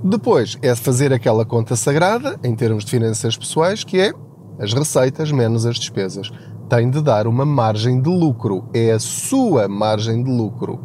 Depois 0.03 0.57
é 0.61 0.75
fazer 0.75 1.11
aquela 1.11 1.45
conta 1.45 1.75
sagrada, 1.75 2.39
em 2.43 2.53
termos 2.53 2.85
de 2.85 2.91
finanças 2.91 3.35
pessoais, 3.35 3.83
que 3.83 3.99
é 3.99 4.13
as 4.59 4.73
receitas 4.73 5.31
menos 5.31 5.65
as 5.65 5.77
despesas. 5.77 6.31
Tem 6.69 6.89
de 6.89 7.01
dar 7.01 7.25
uma 7.27 7.45
margem 7.45 8.01
de 8.01 8.09
lucro. 8.09 8.65
É 8.73 8.91
a 8.91 8.99
sua 8.99 9.67
margem 9.67 10.23
de 10.23 10.29
lucro. 10.29 10.79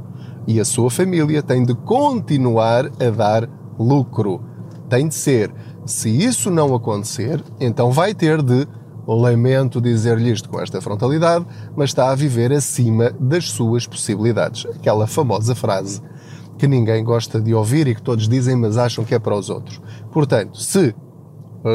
E 0.47 0.59
a 0.59 0.65
sua 0.65 0.91
família 0.91 1.43
tem 1.43 1.65
de 1.65 1.75
continuar 1.75 2.87
a 2.87 3.11
dar 3.11 3.60
lucro. 3.83 4.43
Tem 4.89 5.09
de 5.09 5.15
ser. 5.15 5.53
Se 5.87 6.09
isso 6.09 6.51
não 6.51 6.75
acontecer, 6.75 7.43
então 7.59 7.91
vai 7.91 8.15
ter 8.15 8.43
de, 8.43 8.67
lamento 9.07 9.81
dizer-lhe 9.81 10.31
isto 10.31 10.49
com 10.49 10.61
esta 10.61 10.81
frontalidade, 10.81 11.47
mas 11.75 11.91
está 11.91 12.11
a 12.11 12.15
viver 12.15 12.53
acima 12.53 13.11
das 13.19 13.51
suas 13.51 13.87
possibilidades. 13.87 14.67
Aquela 14.67 15.07
famosa 15.07 15.55
frase 15.55 16.01
que 16.59 16.69
ninguém 16.69 17.03
gosta 17.03 17.41
de 17.41 17.55
ouvir 17.55 17.89
e 17.89 17.95
que 17.95 18.03
todos 18.03 18.29
dizem, 18.29 18.55
mas 18.55 18.77
acham 18.77 19.05
que 19.05 19.15
é 19.15 19.19
para 19.19 19.35
os 19.35 19.49
outros. 19.49 19.81
Portanto, 20.13 20.59
se 20.59 20.95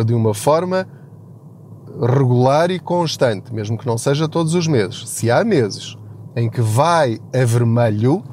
de 0.05 0.13
uma 0.13 0.33
forma 0.33 0.87
regular 1.99 2.69
e 2.69 2.79
constante, 2.79 3.53
mesmo 3.53 3.77
que 3.77 3.85
não 3.87 3.97
seja 3.97 4.27
todos 4.27 4.53
os 4.53 4.67
meses, 4.67 5.07
se 5.09 5.31
há 5.31 5.43
meses 5.43 5.95
em 6.35 6.49
que 6.49 6.61
vai 6.61 7.19
a 7.33 7.45
vermelho, 7.45 8.23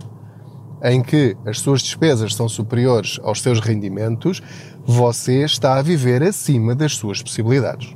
em 0.83 1.03
que 1.03 1.37
as 1.47 1.61
suas 1.61 1.83
despesas 1.83 2.35
são 2.35 2.49
superiores 2.49 3.21
aos 3.23 3.41
seus 3.41 3.61
rendimentos, 3.61 4.43
você 4.85 5.45
está 5.45 5.79
a 5.79 5.83
viver 5.83 6.23
acima 6.23 6.75
das 6.75 6.97
suas 6.97 7.23
possibilidades. 7.23 7.95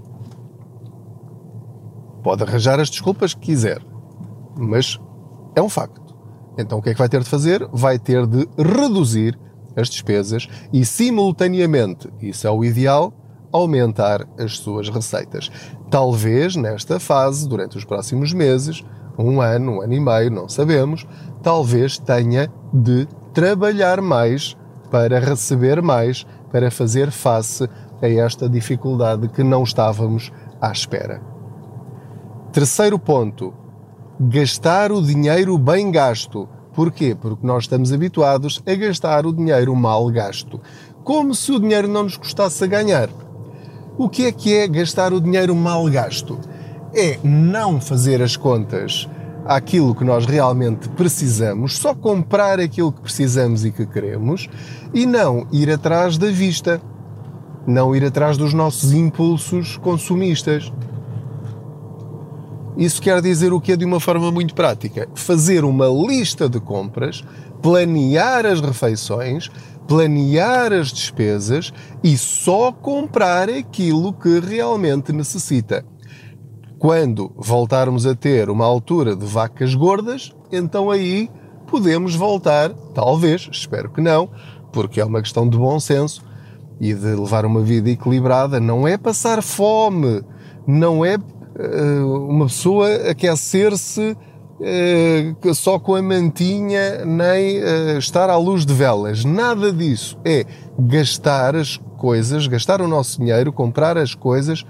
Pode 2.22 2.42
arranjar 2.42 2.78
as 2.80 2.90
desculpas 2.90 3.34
que 3.34 3.40
quiser, 3.40 3.80
mas 4.56 4.98
é 5.54 5.62
um 5.62 5.68
facto. 5.68 6.14
Então 6.58 6.78
o 6.78 6.82
que 6.82 6.90
é 6.90 6.92
que 6.92 6.98
vai 6.98 7.08
ter 7.08 7.22
de 7.22 7.28
fazer? 7.28 7.66
Vai 7.72 7.98
ter 7.98 8.26
de 8.26 8.48
reduzir 8.56 9.38
as 9.76 9.88
despesas 9.90 10.48
e, 10.72 10.84
simultaneamente, 10.84 12.08
isso 12.20 12.46
é 12.46 12.50
o 12.50 12.64
ideal, 12.64 13.12
aumentar 13.52 14.26
as 14.38 14.58
suas 14.58 14.88
receitas. 14.88 15.50
Talvez 15.90 16.56
nesta 16.56 16.98
fase, 16.98 17.48
durante 17.48 17.76
os 17.76 17.84
próximos 17.84 18.32
meses, 18.32 18.82
um 19.18 19.40
ano, 19.40 19.72
um 19.72 19.82
ano 19.82 19.92
e 19.92 20.00
meio, 20.00 20.30
não 20.30 20.48
sabemos, 20.48 21.06
talvez 21.46 21.96
tenha 21.96 22.52
de 22.72 23.06
trabalhar 23.32 24.00
mais 24.00 24.56
para 24.90 25.20
receber 25.20 25.80
mais, 25.80 26.26
para 26.50 26.72
fazer 26.72 27.12
face 27.12 27.68
a 28.02 28.08
esta 28.08 28.48
dificuldade 28.48 29.28
que 29.28 29.44
não 29.44 29.62
estávamos 29.62 30.32
à 30.60 30.72
espera. 30.72 31.22
Terceiro 32.52 32.98
ponto: 32.98 33.54
gastar 34.18 34.90
o 34.90 35.00
dinheiro 35.00 35.56
bem 35.56 35.92
gasto. 35.92 36.48
Porquê? 36.74 37.14
Porque 37.14 37.46
nós 37.46 37.62
estamos 37.62 37.92
habituados 37.92 38.60
a 38.66 38.74
gastar 38.74 39.24
o 39.24 39.32
dinheiro 39.32 39.74
mal 39.76 40.10
gasto, 40.10 40.60
como 41.04 41.32
se 41.32 41.52
o 41.52 41.60
dinheiro 41.60 41.86
não 41.86 42.02
nos 42.02 42.16
custasse 42.16 42.64
a 42.64 42.66
ganhar. 42.66 43.08
O 43.96 44.08
que 44.08 44.26
é 44.26 44.32
que 44.32 44.52
é 44.52 44.66
gastar 44.66 45.12
o 45.12 45.20
dinheiro 45.20 45.54
mal 45.54 45.88
gasto? 45.88 46.40
É 46.92 47.20
não 47.22 47.80
fazer 47.80 48.20
as 48.20 48.36
contas 48.36 49.08
àquilo 49.46 49.94
que 49.94 50.04
nós 50.04 50.26
realmente 50.26 50.88
precisamos, 50.90 51.78
só 51.78 51.94
comprar 51.94 52.58
aquilo 52.58 52.92
que 52.92 53.00
precisamos 53.00 53.64
e 53.64 53.70
que 53.70 53.86
queremos 53.86 54.48
e 54.92 55.06
não 55.06 55.46
ir 55.52 55.70
atrás 55.70 56.18
da 56.18 56.28
vista, 56.28 56.80
não 57.66 57.94
ir 57.94 58.04
atrás 58.04 58.36
dos 58.36 58.52
nossos 58.52 58.92
impulsos 58.92 59.76
consumistas. 59.76 60.72
Isso 62.76 63.00
quer 63.00 63.22
dizer 63.22 63.52
o 63.52 63.60
que 63.60 63.72
é 63.72 63.76
de 63.76 63.84
uma 63.84 64.00
forma 64.00 64.30
muito 64.30 64.54
prática? 64.54 65.08
Fazer 65.14 65.64
uma 65.64 65.86
lista 65.86 66.48
de 66.48 66.60
compras, 66.60 67.24
planear 67.62 68.44
as 68.44 68.60
refeições, 68.60 69.50
planear 69.86 70.72
as 70.72 70.92
despesas 70.92 71.72
e 72.02 72.18
só 72.18 72.72
comprar 72.72 73.48
aquilo 73.48 74.12
que 74.12 74.40
realmente 74.40 75.12
necessita. 75.12 75.84
Quando 76.78 77.32
voltarmos 77.36 78.06
a 78.06 78.14
ter 78.14 78.50
uma 78.50 78.64
altura 78.64 79.16
de 79.16 79.24
vacas 79.24 79.74
gordas, 79.74 80.34
então 80.52 80.90
aí 80.90 81.30
podemos 81.66 82.14
voltar, 82.14 82.70
talvez, 82.94 83.48
espero 83.50 83.90
que 83.90 84.00
não, 84.00 84.28
porque 84.72 85.00
é 85.00 85.04
uma 85.04 85.22
questão 85.22 85.48
de 85.48 85.56
bom 85.56 85.80
senso 85.80 86.22
e 86.78 86.92
de 86.92 87.14
levar 87.14 87.46
uma 87.46 87.62
vida 87.62 87.88
equilibrada. 87.88 88.60
Não 88.60 88.86
é 88.86 88.98
passar 88.98 89.42
fome, 89.42 90.22
não 90.66 91.02
é 91.02 91.16
uh, 91.16 92.28
uma 92.28 92.46
pessoa 92.46 92.94
aquecer-se 93.10 94.14
uh, 94.60 95.54
só 95.54 95.78
com 95.78 95.94
a 95.94 96.02
mantinha, 96.02 97.04
nem 97.06 97.58
uh, 97.58 97.98
estar 97.98 98.28
à 98.28 98.36
luz 98.36 98.66
de 98.66 98.74
velas. 98.74 99.24
Nada 99.24 99.72
disso. 99.72 100.18
É 100.24 100.44
gastar 100.78 101.56
as 101.56 101.80
coisas, 101.96 102.46
gastar 102.46 102.82
o 102.82 102.88
nosso 102.88 103.18
dinheiro, 103.18 103.50
comprar 103.50 103.96
as 103.96 104.14
coisas 104.14 104.62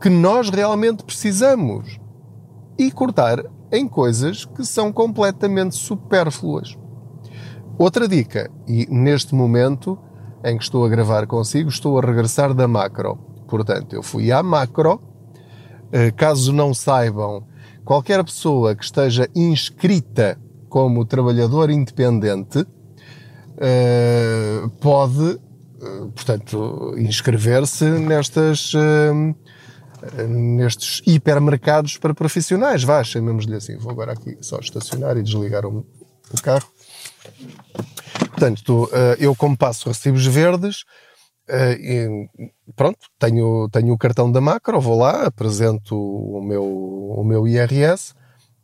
que 0.00 0.08
nós 0.08 0.50
realmente 0.50 1.04
precisamos 1.04 1.98
e 2.78 2.90
cortar 2.90 3.44
em 3.70 3.88
coisas 3.88 4.44
que 4.44 4.64
são 4.64 4.92
completamente 4.92 5.74
supérfluas. 5.74 6.76
Outra 7.78 8.06
dica, 8.06 8.50
e 8.68 8.86
neste 8.88 9.34
momento 9.34 9.98
em 10.44 10.56
que 10.56 10.62
estou 10.62 10.84
a 10.84 10.88
gravar 10.88 11.26
consigo, 11.26 11.68
estou 11.68 11.98
a 11.98 12.02
regressar 12.02 12.54
da 12.54 12.68
macro. 12.68 13.16
Portanto, 13.48 13.94
eu 13.94 14.02
fui 14.02 14.30
à 14.30 14.42
macro. 14.42 15.00
Eh, 15.90 16.10
caso 16.10 16.52
não 16.52 16.74
saibam, 16.74 17.46
qualquer 17.84 18.22
pessoa 18.24 18.74
que 18.74 18.84
esteja 18.84 19.28
inscrita 19.34 20.38
como 20.68 21.04
trabalhador 21.04 21.70
independente 21.70 22.66
eh, 23.58 24.62
pode, 24.80 25.38
eh, 25.80 26.06
portanto, 26.14 26.94
inscrever-se 26.96 27.84
nestas 27.84 28.72
nestes 30.28 31.02
hipermercados 31.06 31.96
para 31.98 32.14
profissionais, 32.14 32.82
vá, 32.82 33.02
chamemos-lhe 33.02 33.54
assim. 33.54 33.76
Vou 33.76 33.90
agora 33.90 34.12
aqui 34.12 34.36
só 34.40 34.58
estacionar 34.58 35.16
e 35.16 35.22
desligar 35.22 35.64
o, 35.64 35.86
o 36.30 36.42
carro. 36.42 36.68
Portanto, 38.30 38.84
uh, 38.84 39.16
eu 39.18 39.34
como 39.34 39.56
passo 39.56 39.88
recibos 39.88 40.26
verdes, 40.26 40.82
uh, 41.48 41.72
e, 41.78 42.28
pronto, 42.74 42.98
tenho, 43.18 43.68
tenho 43.70 43.94
o 43.94 43.98
cartão 43.98 44.30
da 44.30 44.40
Macro, 44.40 44.80
vou 44.80 44.98
lá, 44.98 45.26
apresento 45.26 45.96
o 45.96 46.42
meu, 46.42 46.64
o 46.64 47.24
meu 47.24 47.46
IRS 47.46 48.14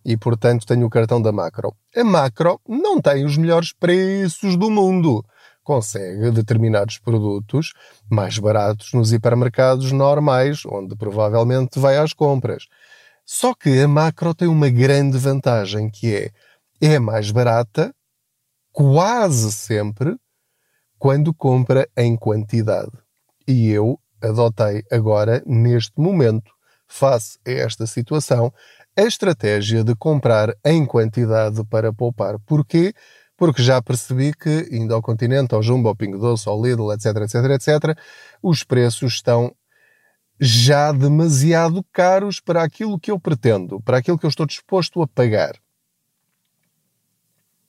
e, 0.04 0.16
portanto, 0.16 0.66
tenho 0.66 0.86
o 0.86 0.90
cartão 0.90 1.20
da 1.20 1.32
Macro. 1.32 1.74
A 1.94 2.04
Macro 2.04 2.60
não 2.68 3.00
tem 3.00 3.24
os 3.24 3.36
melhores 3.36 3.72
preços 3.72 4.56
do 4.56 4.70
mundo. 4.70 5.24
Consegue 5.70 6.32
determinados 6.32 6.98
produtos 6.98 7.72
mais 8.10 8.36
baratos 8.36 8.92
nos 8.92 9.12
hipermercados 9.12 9.92
normais, 9.92 10.66
onde 10.66 10.96
provavelmente 10.96 11.78
vai 11.78 11.96
às 11.96 12.12
compras. 12.12 12.66
Só 13.24 13.54
que 13.54 13.80
a 13.80 13.86
Macro 13.86 14.34
tem 14.34 14.48
uma 14.48 14.68
grande 14.68 15.16
vantagem, 15.16 15.88
que 15.88 16.12
é 16.12 16.30
é 16.80 16.98
mais 16.98 17.30
barata 17.30 17.94
quase 18.72 19.52
sempre 19.52 20.16
quando 20.98 21.32
compra 21.32 21.88
em 21.96 22.16
quantidade. 22.16 22.90
E 23.46 23.70
eu 23.70 23.96
adotei 24.20 24.82
agora, 24.90 25.40
neste 25.46 25.92
momento, 25.96 26.50
face 26.88 27.38
a 27.46 27.50
esta 27.52 27.86
situação, 27.86 28.52
a 28.98 29.02
estratégia 29.02 29.84
de 29.84 29.94
comprar 29.94 30.52
em 30.64 30.84
quantidade 30.84 31.64
para 31.66 31.92
poupar. 31.92 32.40
Porquê? 32.40 32.92
Porque 33.40 33.62
já 33.62 33.80
percebi 33.80 34.34
que, 34.34 34.68
indo 34.70 34.94
ao 34.94 35.00
continente, 35.00 35.54
ao 35.54 35.62
Jumbo, 35.62 35.88
ao 35.88 35.96
Pingo 35.96 36.18
Doce, 36.18 36.46
ao 36.46 36.62
Lidl, 36.62 36.92
etc, 36.92 37.06
etc, 37.22 37.34
etc, 37.52 37.98
os 38.42 38.62
preços 38.62 39.14
estão 39.14 39.56
já 40.38 40.92
demasiado 40.92 41.82
caros 41.90 42.38
para 42.38 42.62
aquilo 42.62 43.00
que 43.00 43.10
eu 43.10 43.18
pretendo, 43.18 43.80
para 43.80 43.96
aquilo 43.96 44.18
que 44.18 44.26
eu 44.26 44.28
estou 44.28 44.44
disposto 44.44 45.00
a 45.00 45.06
pagar. 45.06 45.54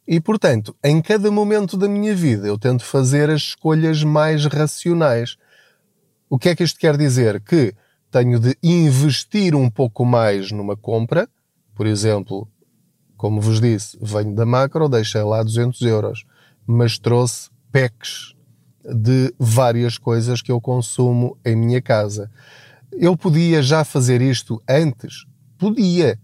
E, 0.05 0.19
portanto, 0.19 0.75
em 0.83 1.01
cada 1.01 1.31
momento 1.31 1.77
da 1.77 1.87
minha 1.87 2.13
vida 2.13 2.45
eu 2.49 2.59
tento 2.59 2.83
fazer 2.83 3.29
as 3.29 3.41
escolhas 3.41 4.03
mais 4.03 4.45
racionais. 4.47 5.37
O 6.29 6.37
que 6.37 6.49
é 6.49 6.55
que 6.55 6.65
isto 6.65 6.77
quer 6.77 6.97
dizer? 6.97 7.39
Que 7.39 7.73
tenho 8.11 8.41
de 8.41 8.57
investir 8.61 9.55
um 9.55 9.69
pouco 9.69 10.03
mais 10.03 10.51
numa 10.51 10.75
compra. 10.75 11.29
Por 11.73 11.87
exemplo, 11.87 12.50
como 13.21 13.39
vos 13.39 13.61
disse, 13.61 13.95
venho 14.01 14.33
da 14.33 14.47
macro, 14.47 14.89
deixei 14.89 15.21
lá 15.21 15.43
200 15.43 15.79
euros, 15.83 16.25
mas 16.65 16.97
trouxe 16.97 17.51
packs 17.71 18.33
de 18.83 19.31
várias 19.37 19.99
coisas 19.99 20.41
que 20.41 20.51
eu 20.51 20.59
consumo 20.59 21.37
em 21.45 21.55
minha 21.55 21.79
casa. 21.83 22.31
Eu 22.91 23.15
podia 23.15 23.61
já 23.61 23.83
fazer 23.83 24.23
isto 24.23 24.59
antes? 24.67 25.27
Podia, 25.55 26.19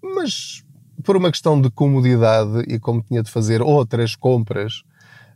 mas 0.00 0.62
por 1.02 1.16
uma 1.16 1.32
questão 1.32 1.60
de 1.60 1.68
comodidade 1.68 2.60
e 2.68 2.78
como 2.78 3.02
tinha 3.02 3.24
de 3.24 3.30
fazer 3.32 3.60
outras 3.60 4.14
compras, 4.14 4.84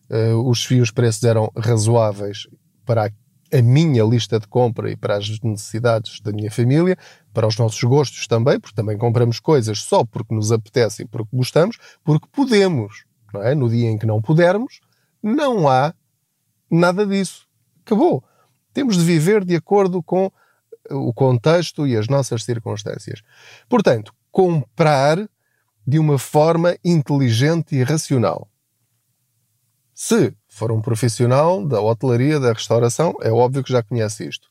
uh, 0.08 0.48
os, 0.48 0.70
os 0.70 0.92
preços 0.92 1.24
eram 1.24 1.50
razoáveis 1.56 2.46
para 2.86 3.10
a, 3.52 3.62
minha 3.62 4.04
lista 4.04 4.38
de 4.38 4.46
compra 4.46 4.90
e 4.90 4.96
para 4.96 5.16
as 5.16 5.40
necessidades 5.40 6.20
da 6.20 6.32
minha 6.32 6.50
família, 6.50 6.96
para 7.32 7.46
os 7.46 7.56
nossos 7.56 7.82
gostos 7.82 8.26
também, 8.26 8.58
porque 8.58 8.74
também 8.74 8.96
compramos 8.96 9.40
coisas 9.40 9.82
só 9.82 10.04
porque 10.04 10.34
nos 10.34 10.52
apetece 10.52 11.02
e 11.02 11.06
porque 11.06 11.36
gostamos, 11.36 11.78
porque 12.04 12.26
podemos. 12.32 13.04
Não 13.32 13.42
é? 13.42 13.54
No 13.54 13.68
dia 13.68 13.88
em 13.88 13.98
que 13.98 14.06
não 14.06 14.20
pudermos, 14.20 14.80
não 15.22 15.68
há 15.68 15.94
nada 16.70 17.06
disso. 17.06 17.46
Acabou. 17.84 18.24
Temos 18.72 18.96
de 18.96 19.04
viver 19.04 19.44
de 19.44 19.56
acordo 19.56 20.02
com 20.02 20.30
o 20.90 21.12
contexto 21.12 21.86
e 21.86 21.96
as 21.96 22.08
nossas 22.08 22.44
circunstâncias. 22.44 23.22
Portanto, 23.68 24.14
comprar 24.30 25.28
de 25.86 25.98
uma 25.98 26.18
forma 26.18 26.76
inteligente 26.84 27.74
e 27.74 27.82
racional. 27.82 28.48
Se 29.94 30.34
for 30.60 30.70
um 30.70 30.82
profissional 30.82 31.66
da 31.66 31.80
hotelaria, 31.80 32.38
da 32.38 32.52
restauração, 32.52 33.14
é 33.22 33.32
óbvio 33.32 33.64
que 33.64 33.72
já 33.72 33.82
conhece 33.82 34.28
isto. 34.28 34.46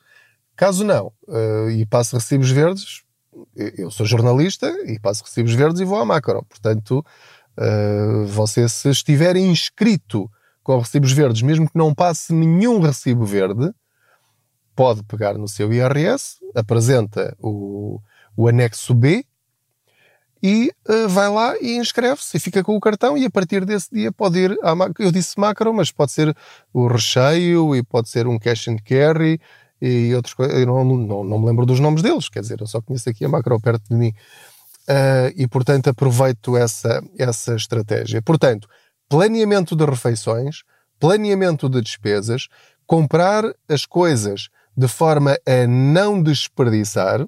Caso 0.56 0.84
não, 0.84 1.14
uh, 1.28 1.70
e 1.70 1.86
passo 1.86 2.16
recibos 2.16 2.50
verdes, 2.50 3.04
eu 3.56 3.92
sou 3.92 4.08
jornalista 4.08 4.68
e 4.88 5.00
passo 5.00 5.24
recibos 5.24 5.54
verdes 5.54 5.80
e 5.80 5.86
vou 5.86 6.00
à 6.00 6.06
macro. 6.06 6.44
Portanto, 6.50 7.06
uh, 7.56 8.26
você, 8.26 8.68
se 8.68 8.90
estiver 8.90 9.36
inscrito 9.36 10.30
com 10.64 10.80
recibos 10.80 11.12
verdes, 11.12 11.44
mesmo 11.44 11.70
que 11.70 11.78
não 11.78 11.94
passe 11.94 12.34
nenhum 12.34 12.80
recibo 12.80 13.24
verde, 13.24 13.72
pode 14.76 15.04
pegar 15.04 15.38
no 15.38 15.48
seu 15.48 15.72
IRS, 15.72 16.38
apresenta 16.56 17.36
o, 17.40 18.02
o 18.36 18.48
anexo 18.48 18.96
B 18.96 19.24
e 20.42 20.72
uh, 20.88 21.10
vai 21.10 21.30
lá 21.30 21.56
e 21.60 21.76
inscreve-se 21.78 22.38
e 22.38 22.40
fica 22.40 22.64
com 22.64 22.76
o 22.76 22.80
cartão 22.80 23.18
e 23.18 23.26
a 23.26 23.30
partir 23.30 23.66
desse 23.66 23.90
dia 23.92 24.12
pode 24.12 24.40
ir 24.40 24.58
à 24.64 24.74
macro. 24.74 25.04
Eu 25.04 25.12
disse 25.12 25.40
macro, 25.40 25.74
mas 25.74 25.92
pode 25.92 26.12
ser 26.12 26.36
o 26.74 26.88
recheio 26.88 27.76
e 27.76 27.84
pode 27.84 28.10
ser 28.10 28.28
um 28.28 28.40
cash 28.40 28.68
and 28.70 28.78
carry 28.78 29.40
e 29.82 30.14
outras 30.16 30.34
coisas. 30.34 30.58
Eu 30.58 30.66
não, 30.66 30.84
não, 30.84 31.24
não 31.24 31.40
me 31.40 31.46
lembro 31.46 31.66
dos 31.66 31.80
nomes 31.80 32.02
deles, 32.02 32.30
quer 32.30 32.42
dizer, 32.42 32.60
eu 32.62 32.68
só 32.68 32.82
conheço 32.82 33.10
aqui 33.10 33.26
a 33.26 33.30
macro 33.30 33.60
perto 33.60 33.90
de 33.90 33.96
mim. 33.96 34.14
Uh, 34.88 35.30
e 35.36 35.48
portanto 35.48 35.90
aproveito 35.90 36.58
essa, 36.58 37.04
essa 37.18 37.56
estratégia. 37.56 38.22
Portanto, 38.22 38.68
planeamento 39.08 39.76
de 39.76 39.86
refeições, 39.86 40.64
planeamento 41.00 41.70
de 41.70 41.82
despesas, 41.82 42.48
comprar 42.88 43.44
as 43.68 43.86
coisas 43.86 44.50
de 44.76 44.88
forma 44.88 45.38
a 45.46 45.68
não 45.68 46.24
desperdiçar, 46.24 47.28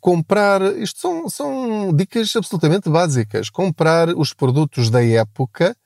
comprar, 0.00 0.60
isto 0.78 1.00
são, 1.00 1.28
são 1.28 1.94
dicas 1.94 2.34
absolutamente 2.34 2.88
básicas. 2.88 3.50
Comprar 3.50 4.08
os 4.10 4.32
produtos 4.32 4.90
da 4.90 5.04
época, 5.04 5.76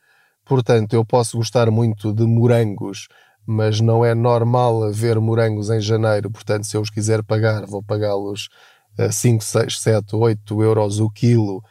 portanto, 0.45 0.95
eu 0.95 1.05
posso 1.05 1.37
gostar 1.37 1.71
muito 1.71 2.13
de 2.13 2.25
morangos, 2.25 3.09
mas 3.47 3.81
não 3.81 4.05
é 4.05 4.15
normal 4.15 4.85
haver 4.85 5.19
morangos 5.21 5.71
em 5.71 5.81
janeiro, 5.81 6.31
portanto, 6.31 6.65
se 6.65 6.77
eu 6.77 6.81
os 6.81 6.91
quiser 6.91 7.23
pagar, 7.23 7.67
vou 7.67 7.83
pagá-los 7.83 8.49
a 8.99 9.11
5, 9.11 9.43
6, 9.43 9.81
7, 9.81 10.17
8 10.17 10.63
euros 10.63 11.01
o 11.01 11.11
quilo. 11.11 11.63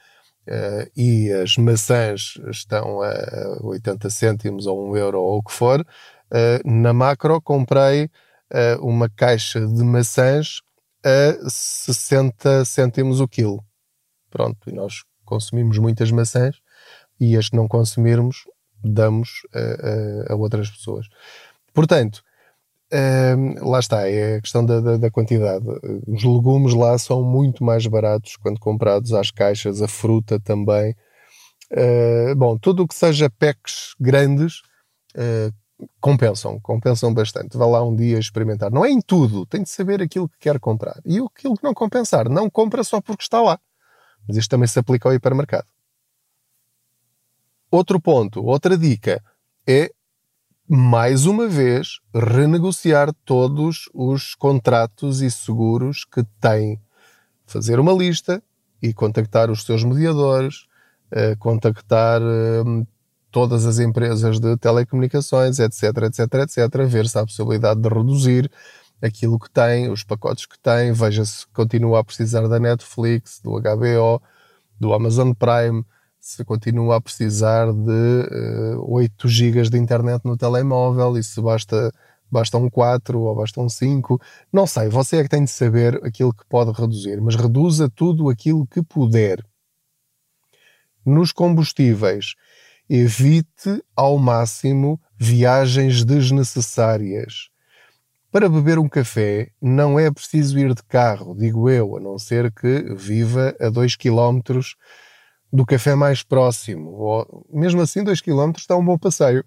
Uh, 0.48 0.90
e 0.98 1.32
as 1.32 1.56
maçãs 1.56 2.34
estão 2.50 3.02
a 3.02 3.60
80 3.62 4.10
cêntimos 4.10 4.66
ou 4.66 4.92
1 4.92 4.98
euro 4.98 5.22
ou 5.22 5.38
o 5.38 5.44
que 5.44 5.52
for. 5.52 5.82
Uh, 5.82 6.70
na 6.70 6.92
macro 6.94 7.40
comprei 7.42 8.06
uh, 8.06 8.82
uma 8.82 9.08
caixa 9.08 9.60
de 9.60 9.84
maçãs 9.84 10.62
a 11.04 11.50
60 11.50 12.66
cêntimos 12.66 13.20
o 13.20 13.28
quilo. 13.28 13.64
Pronto, 14.30 14.70
e 14.70 14.74
nós 14.74 15.04
consumimos 15.26 15.78
muitas 15.78 16.12
maçãs 16.12 16.62
e 17.20 17.38
as 17.38 17.50
que 17.50 17.56
não 17.56 17.68
consumirmos 17.68 18.46
damos 18.84 19.42
a, 19.54 20.32
a, 20.32 20.34
a 20.34 20.36
outras 20.36 20.70
pessoas. 20.70 21.08
Portanto, 21.74 22.24
hum, 22.92 23.70
lá 23.70 23.80
está, 23.80 24.10
é 24.10 24.36
a 24.36 24.42
questão 24.42 24.66
da, 24.66 24.80
da, 24.80 24.98
da, 24.98 25.12
quantidade. 25.12 25.66
Os 26.08 26.24
legumes 26.24 26.74
lá 26.74 26.98
são 26.98 27.24
muito 27.24 27.64
mais 27.64 27.86
baratos 27.86 28.36
quando 28.38 28.60
comprados 28.60 29.14
às 29.14 29.32
caixas, 29.32 29.82
a 29.82 29.88
fruta 29.88 30.40
também. 30.40 30.96
Uh, 31.72 32.36
bom, 32.36 32.58
tudo 32.58 32.84
o 32.84 32.88
que 32.88 32.96
seja 32.96 33.30
packs 33.30 33.96
grandes, 34.00 34.62
uh, 35.16 35.54
compensam, 36.00 36.60
compensam 36.60 37.14
bastante. 37.14 37.58
Vá 37.58 37.66
lá 37.66 37.84
um 37.84 37.96
dia 37.96 38.20
experimentar. 38.20 38.72
Não 38.72 38.86
é 38.86 38.90
em 38.90 39.02
tudo, 39.02 39.46
tem 39.46 39.64
de 39.64 39.70
saber 39.70 40.02
aquilo 40.02 40.30
que 40.30 40.38
quer 40.40 40.60
comprar. 40.60 41.00
E 41.06 41.20
aquilo 41.20 41.56
que 41.56 41.64
não 41.64 41.74
compensar, 41.74 42.30
não 42.30 42.50
compra 42.50 42.84
só 42.84 43.02
porque 43.02 43.24
está 43.24 43.42
lá. 43.42 43.60
Mas 44.28 44.38
isto 44.38 44.50
também 44.50 44.68
se 44.68 44.80
aplica 44.80 45.10
ao 45.10 45.14
hipermercado. 45.14 45.68
Outro 47.70 48.00
ponto, 48.02 48.44
outra 48.44 48.78
dica 48.78 49.24
é, 49.68 49.92
mais 50.68 51.26
uma 51.26 51.48
vez, 51.48 52.00
renegociar 52.14 53.14
todos 53.26 53.90
os 53.94 54.36
contratos 54.36 55.22
e 55.22 55.32
seguros 55.32 56.06
que 56.06 56.24
tem. 56.40 56.80
Fazer 57.46 57.80
uma 57.80 57.94
lista 57.94 58.42
e 58.82 58.94
contactar 58.94 59.50
os 59.50 59.64
seus 59.64 59.84
mediadores, 59.84 60.66
eh, 61.12 61.36
contactar 61.36 62.22
eh, 62.22 62.86
todas 63.32 63.66
as 63.66 63.80
empresas 63.80 64.40
de 64.40 64.58
telecomunicações, 64.58 65.60
etc, 65.60 65.84
etc, 66.04 66.34
etc, 66.44 66.86
ver 66.88 67.08
se 67.08 67.18
há 67.18 67.22
a 67.22 67.26
possibilidade 67.26 67.82
de 67.82 67.90
reduzir 67.90 68.52
aquilo 69.02 69.40
que 69.40 69.50
tem, 69.50 69.90
os 69.90 70.04
pacotes 70.04 70.46
que 70.46 70.60
tem, 70.60 70.94
veja 70.94 71.26
se 71.26 71.48
continua 71.48 72.00
a 72.00 72.04
precisar 72.04 72.48
da 72.48 72.60
Netflix, 72.60 73.40
do 73.44 73.60
HBO, 73.60 74.22
do 74.80 74.94
Amazon 74.94 75.32
Prime, 75.34 75.84
se 76.20 76.46
continua 76.46 76.98
a 76.98 77.02
precisar 77.02 77.74
de 77.74 78.76
uh, 78.78 78.94
8 78.94 79.28
GB 79.28 79.70
de 79.70 79.78
internet 79.78 80.24
no 80.24 80.38
telemóvel 80.38 81.18
e 81.18 81.24
se 81.24 81.42
basta, 81.42 81.92
basta 82.30 82.60
um 82.60 82.70
4 82.70 83.20
ou 83.20 83.36
basta 83.36 83.60
um 83.60 83.68
5. 83.68 84.22
Não 84.54 84.68
sei, 84.68 84.88
você 84.88 85.18
é 85.18 85.24
que 85.24 85.30
tem 85.30 85.44
de 85.44 85.50
saber 85.50 86.00
aquilo 86.06 86.32
que 86.32 86.46
pode 86.48 86.72
reduzir, 86.80 87.20
mas 87.20 87.36
reduza 87.36 87.90
tudo 87.90 88.30
aquilo 88.30 88.68
que 88.68 88.84
puder. 88.84 89.44
Nos 91.04 91.32
combustíveis, 91.32 92.36
evite 92.94 93.82
ao 93.96 94.18
máximo 94.18 95.00
viagens 95.18 96.04
desnecessárias. 96.04 97.48
Para 98.30 98.50
beber 98.50 98.78
um 98.78 98.90
café 98.90 99.50
não 99.62 99.98
é 99.98 100.12
preciso 100.12 100.60
ir 100.60 100.74
de 100.74 100.84
carro, 100.84 101.34
digo 101.34 101.70
eu, 101.70 101.96
a 101.96 102.02
não 102.02 102.20
ser 102.20 102.52
que 102.52 102.94
viva 102.94 103.56
a 103.62 103.70
2 103.70 103.96
km 103.96 104.42
do 105.54 105.66
café 105.66 105.96
mais 105.96 106.22
próximo. 106.22 106.92
Ou, 106.92 107.48
mesmo 107.50 107.82
assim, 107.82 108.04
2 108.04 108.20
km 108.20 108.52
está 108.58 108.76
um 108.76 108.84
bom 108.84 108.98
passeio. 108.98 109.46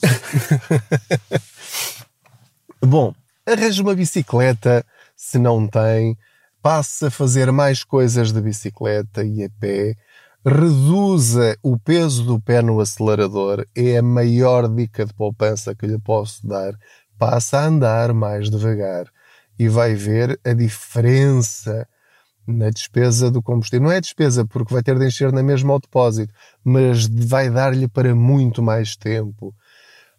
bom, 2.80 3.14
arranje 3.46 3.82
uma 3.82 3.94
bicicleta 3.94 4.82
se 5.14 5.38
não 5.38 5.66
tem, 5.66 6.16
passe 6.62 7.04
a 7.04 7.10
fazer 7.10 7.52
mais 7.52 7.84
coisas 7.84 8.32
de 8.32 8.40
bicicleta 8.40 9.22
e 9.22 9.44
a 9.44 9.50
pé, 9.60 9.94
reduza 10.44 11.56
o 11.62 11.78
peso 11.78 12.24
do 12.24 12.40
pé 12.40 12.62
no 12.62 12.80
acelerador, 12.80 13.66
é 13.74 13.98
a 13.98 14.02
maior 14.02 14.68
dica 14.68 15.04
de 15.04 15.12
poupança 15.12 15.74
que 15.74 15.86
lhe 15.86 15.98
posso 15.98 16.46
dar. 16.46 16.74
Passa 17.18 17.58
a 17.58 17.66
andar 17.66 18.12
mais 18.12 18.48
devagar 18.48 19.06
e 19.58 19.68
vai 19.68 19.94
ver 19.94 20.38
a 20.44 20.52
diferença 20.52 21.86
na 22.46 22.70
despesa 22.70 23.30
do 23.30 23.42
combustível. 23.42 23.88
Não 23.88 23.92
é 23.92 24.00
despesa 24.00 24.44
porque 24.46 24.72
vai 24.72 24.82
ter 24.82 24.98
de 24.98 25.06
encher 25.06 25.32
na 25.32 25.42
mesma 25.42 25.72
ao 25.72 25.80
depósito, 25.80 26.32
mas 26.64 27.06
vai 27.06 27.50
dar-lhe 27.50 27.88
para 27.88 28.14
muito 28.14 28.62
mais 28.62 28.96
tempo. 28.96 29.54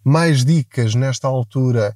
Mais 0.04 0.44
dicas 0.44 0.94
nesta 0.94 1.28
altura. 1.28 1.96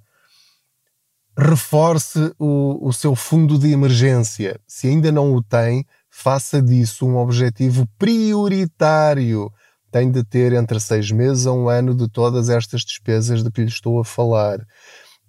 Reforce 1.38 2.34
o, 2.40 2.88
o 2.88 2.94
seu 2.94 3.16
fundo 3.16 3.60
de 3.60 3.72
emergência. 3.72 4.60
Se 4.68 4.88
ainda 4.88 5.12
não 5.12 5.34
o 5.34 5.44
tem, 5.44 5.86
faça 6.14 6.62
disso 6.62 7.06
um 7.06 7.18
objetivo 7.18 7.88
prioritário. 7.98 9.52
Tem 9.92 10.10
de 10.12 10.24
ter 10.24 10.54
entre 10.54 10.80
seis 10.80 11.12
meses 11.12 11.46
a 11.46 11.52
um 11.52 11.70
ano 11.70 11.96
de 11.96 12.08
todas 12.08 12.50
estas 12.50 12.82
despesas 12.82 13.44
de 13.44 13.52
que 13.52 13.62
lhe 13.62 13.68
estou 13.68 14.00
a 14.00 14.06
falar 14.06 14.66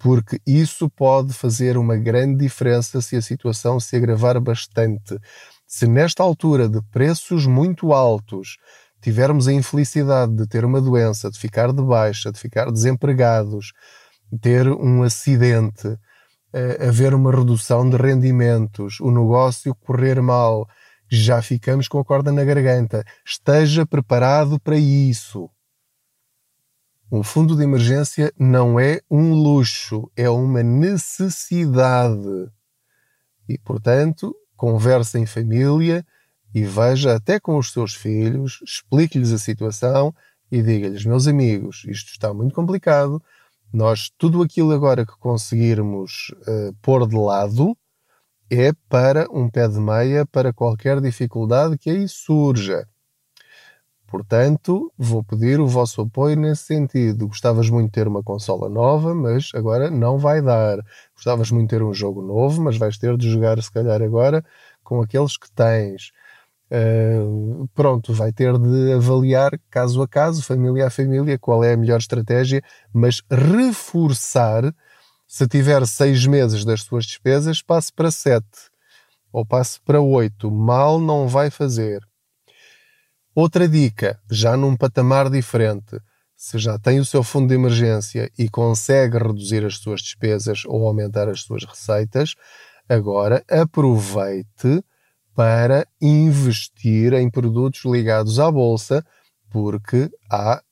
porque 0.05 0.39
isso 0.47 0.91
pode 0.91 1.33
fazer 1.33 1.79
uma 1.79 1.97
grande 1.97 2.45
diferença 2.45 3.01
se 3.01 3.17
a 3.17 3.23
situação 3.23 3.81
se 3.81 3.97
agravar 3.97 4.39
bastante. 4.39 5.19
Se 5.67 5.87
nesta 5.87 6.23
altura 6.23 6.69
de 6.69 6.83
preços 6.93 7.47
muito 7.47 7.91
altos 7.91 8.59
tivermos 9.01 9.49
a 9.49 9.53
infelicidade 9.55 10.35
de 10.35 10.47
ter 10.47 10.63
uma 10.63 10.79
doença, 10.79 11.31
de 11.31 11.39
ficar 11.39 11.73
de 11.73 11.83
baixa, 11.83 12.31
de 12.31 12.39
ficar 12.39 12.71
desempregados, 12.71 13.73
ter 14.43 14.69
um 14.69 15.03
acidente, 15.03 15.97
haver 16.81 17.15
uma 17.15 17.31
redução 17.31 17.89
de 17.89 17.97
rendimentos, 17.97 19.01
o 19.01 19.11
negócio 19.11 19.75
correr 19.75 20.21
mal, 20.23 20.69
já 21.09 21.43
ficamos 21.43 21.89
com 21.89 21.99
a 21.99 22.05
corda 22.05 22.33
na 22.33 22.45
garganta. 22.45 23.05
Esteja 23.25 23.85
preparado 23.85 24.59
para 24.61 24.77
isso. 24.77 25.51
Um 27.11 27.23
fundo 27.23 27.57
de 27.57 27.63
emergência 27.63 28.33
não 28.39 28.81
é 28.81 29.01
um 29.11 29.35
luxo, 29.35 30.11
é 30.17 30.29
uma 30.29 30.63
necessidade. 30.63 32.51
E, 33.49 33.59
portanto, 33.59 34.35
converse 34.57 35.19
em 35.19 35.27
família 35.27 36.05
e 36.55 36.65
veja 36.65 37.15
até 37.15 37.39
com 37.39 37.57
os 37.59 37.73
seus 37.73 37.95
filhos, 37.95 38.61
explique-lhes 38.65 39.33
a 39.33 39.39
situação 39.39 40.15
e 40.51 40.63
diga-lhes, 40.63 41.05
meus 41.05 41.27
amigos, 41.27 41.85
isto 41.89 42.11
está 42.11 42.33
muito 42.33 42.55
complicado, 42.55 43.23
nós 43.75 44.09
tudo 44.17 44.41
aquilo 44.41 44.71
agora 44.73 45.05
que 45.05 45.19
conseguirmos 45.19 46.33
uh, 46.47 46.73
pôr 46.81 47.09
de 47.09 47.17
lado 47.17 47.77
é 48.49 48.73
para 48.89 49.27
um 49.33 49.51
pé 49.51 49.67
de 49.67 49.81
meia 49.81 50.25
para 50.25 50.53
qualquer 50.53 51.01
dificuldade 51.01 51.77
que 51.77 51.91
aí 51.91 52.07
surja. 52.07 52.87
Portanto, 54.07 54.93
vou 54.97 55.25
pedir 55.25 55.59
o 55.59 55.67
vosso 55.67 56.03
apoio 56.03 56.37
nesse 56.37 56.67
sentido. 56.67 57.27
Gostavas 57.27 57.69
muito 57.69 57.87
de 57.87 57.93
ter 57.93 58.07
uma 58.07 58.23
consola 58.23 58.69
nova, 58.69 59.13
mas 59.13 59.51
agora 59.53 59.91
não 59.91 60.19
vai 60.19 60.41
dar. 60.41 60.79
Gostavas 61.17 61.51
muito 61.51 61.71
de 61.71 61.77
ter 61.77 61.83
um 61.83 61.93
jogo 61.93 62.23
novo, 62.23 62.63
mas 62.63 62.77
vais 62.77 62.97
ter 62.97 63.17
de 63.17 63.29
jogar, 63.29 63.61
se 63.61 63.73
calhar, 63.73 64.01
agora 64.01 64.45
com 64.85 65.03
aqueles 65.03 65.37
que 65.37 65.51
tens. 65.51 66.13
Uh, 66.77 67.69
pronto, 67.73 68.13
vai 68.13 68.33
ter 68.33 68.59
de 68.59 68.93
avaliar 68.95 69.53
caso 69.71 70.03
a 70.03 70.09
caso, 70.09 70.43
família 70.43 70.89
a 70.89 70.91
família, 70.91 71.39
qual 71.39 71.63
é 71.63 71.75
a 71.75 71.77
melhor 71.77 72.01
estratégia, 72.01 72.63
mas 72.93 73.23
reforçar. 73.31 74.75
Se 75.27 75.47
tiver 75.47 75.87
seis 75.87 76.27
meses 76.27 76.65
das 76.65 76.83
suas 76.83 77.07
despesas, 77.07 77.63
passe 77.63 77.93
para 77.93 78.11
sete 78.11 78.71
ou 79.33 79.47
passe 79.47 79.81
para 79.81 80.01
oito. 80.01 80.51
Mal 80.51 80.99
não 80.99 81.29
vai 81.29 81.49
fazer. 81.49 82.01
Outra 83.35 83.69
dica, 83.69 84.19
já 84.29 84.57
num 84.57 84.77
patamar 84.77 85.31
diferente, 85.31 86.01
se 86.37 86.59
já 86.59 86.77
tem 86.77 86.99
o 86.99 87.05
seu 87.05 87.23
fundo 87.23 87.49
de 87.49 87.55
emergência 87.55 88.31
e 88.37 88.49
consegue 88.49 89.19
reduzir 89.19 89.65
as 89.65 89.77
suas 89.77 90.01
despesas 90.01 90.65
ou 90.67 90.87
aumentar 90.87 91.29
as 91.29 91.43
suas 91.43 91.65
receitas, 91.65 92.35
agora 92.89 93.45
aproveite 93.49 94.83
para 95.35 95.87
investir 96.01 97.13
em 97.15 97.31
produtos 97.31 97.85
ligados 97.85 98.39
à 98.39 98.51
bolsa, 98.51 99.05
porque 99.51 100.11
há 100.31 100.63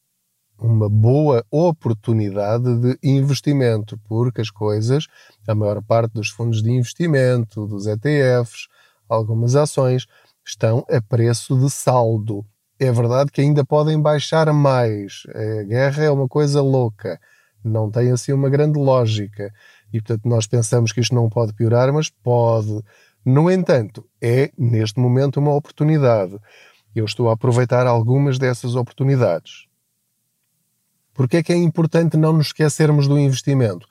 uma 0.58 0.88
boa 0.88 1.44
oportunidade 1.50 2.78
de 2.78 2.98
investimento, 3.02 3.98
porque 4.08 4.40
as 4.40 4.50
coisas, 4.50 5.06
a 5.46 5.54
maior 5.54 5.82
parte 5.82 6.12
dos 6.12 6.30
fundos 6.30 6.62
de 6.62 6.70
investimento, 6.70 7.66
dos 7.66 7.86
ETFs, 7.86 8.68
algumas 9.08 9.56
ações, 9.56 10.06
estão 10.44 10.84
a 10.88 11.00
preço 11.00 11.58
de 11.58 11.68
saldo 11.68 12.46
é 12.82 12.90
verdade 12.90 13.30
que 13.30 13.40
ainda 13.40 13.64
podem 13.64 14.00
baixar 14.00 14.52
mais. 14.52 15.22
A 15.28 15.62
guerra 15.62 16.02
é 16.02 16.10
uma 16.10 16.26
coisa 16.26 16.60
louca, 16.60 17.20
não 17.64 17.88
tem 17.88 18.10
assim 18.10 18.32
uma 18.32 18.50
grande 18.50 18.76
lógica. 18.76 19.52
E 19.92 20.00
portanto 20.00 20.28
nós 20.28 20.48
pensamos 20.48 20.90
que 20.90 21.00
isto 21.00 21.14
não 21.14 21.28
pode 21.28 21.52
piorar, 21.52 21.92
mas 21.92 22.10
pode. 22.10 22.82
No 23.24 23.50
entanto, 23.50 24.04
é 24.20 24.50
neste 24.58 24.98
momento 24.98 25.38
uma 25.38 25.54
oportunidade. 25.54 26.38
Eu 26.94 27.04
estou 27.04 27.30
a 27.30 27.34
aproveitar 27.34 27.86
algumas 27.86 28.38
dessas 28.38 28.74
oportunidades. 28.74 29.66
Porque 31.14 31.38
é 31.38 31.42
que 31.42 31.52
é 31.52 31.56
importante 31.56 32.16
não 32.16 32.32
nos 32.32 32.46
esquecermos 32.46 33.06
do 33.06 33.18
investimento? 33.18 33.86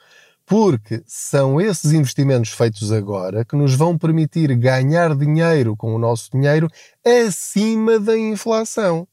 porque 0.52 1.02
são 1.08 1.62
esses 1.62 1.94
investimentos 1.94 2.52
feitos 2.52 2.92
agora 2.92 3.46
que 3.46 3.56
nos 3.56 3.74
vão 3.74 3.98
permitir 3.98 4.54
ganhar 4.58 5.16
dinheiro 5.16 5.78
com 5.78 5.96
o 5.96 5.98
nosso 5.98 6.30
dinheiro 6.30 6.68
acima 7.06 7.98
da 7.98 8.18
inflação. 8.18 9.08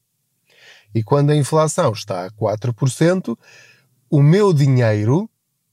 E 0.93 1.01
quando 1.01 1.29
a 1.29 1.35
inflação 1.37 1.93
está 1.93 2.25
a 2.25 2.31
4%, 2.31 3.37
o 4.09 4.21
meu 4.21 4.51
dinheiro 4.51 5.29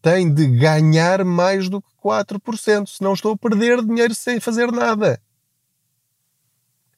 tem 0.07 0.33
de 0.33 0.47
ganhar 0.47 1.25
mais 1.25 1.69
do 1.69 1.83
que 1.83 1.89
4%, 2.01 2.87
senão 2.87 3.13
estou 3.13 3.33
a 3.33 3.37
perder 3.37 3.85
dinheiro 3.85 4.15
sem 4.15 4.39
fazer 4.39 4.71
nada. 4.71 5.21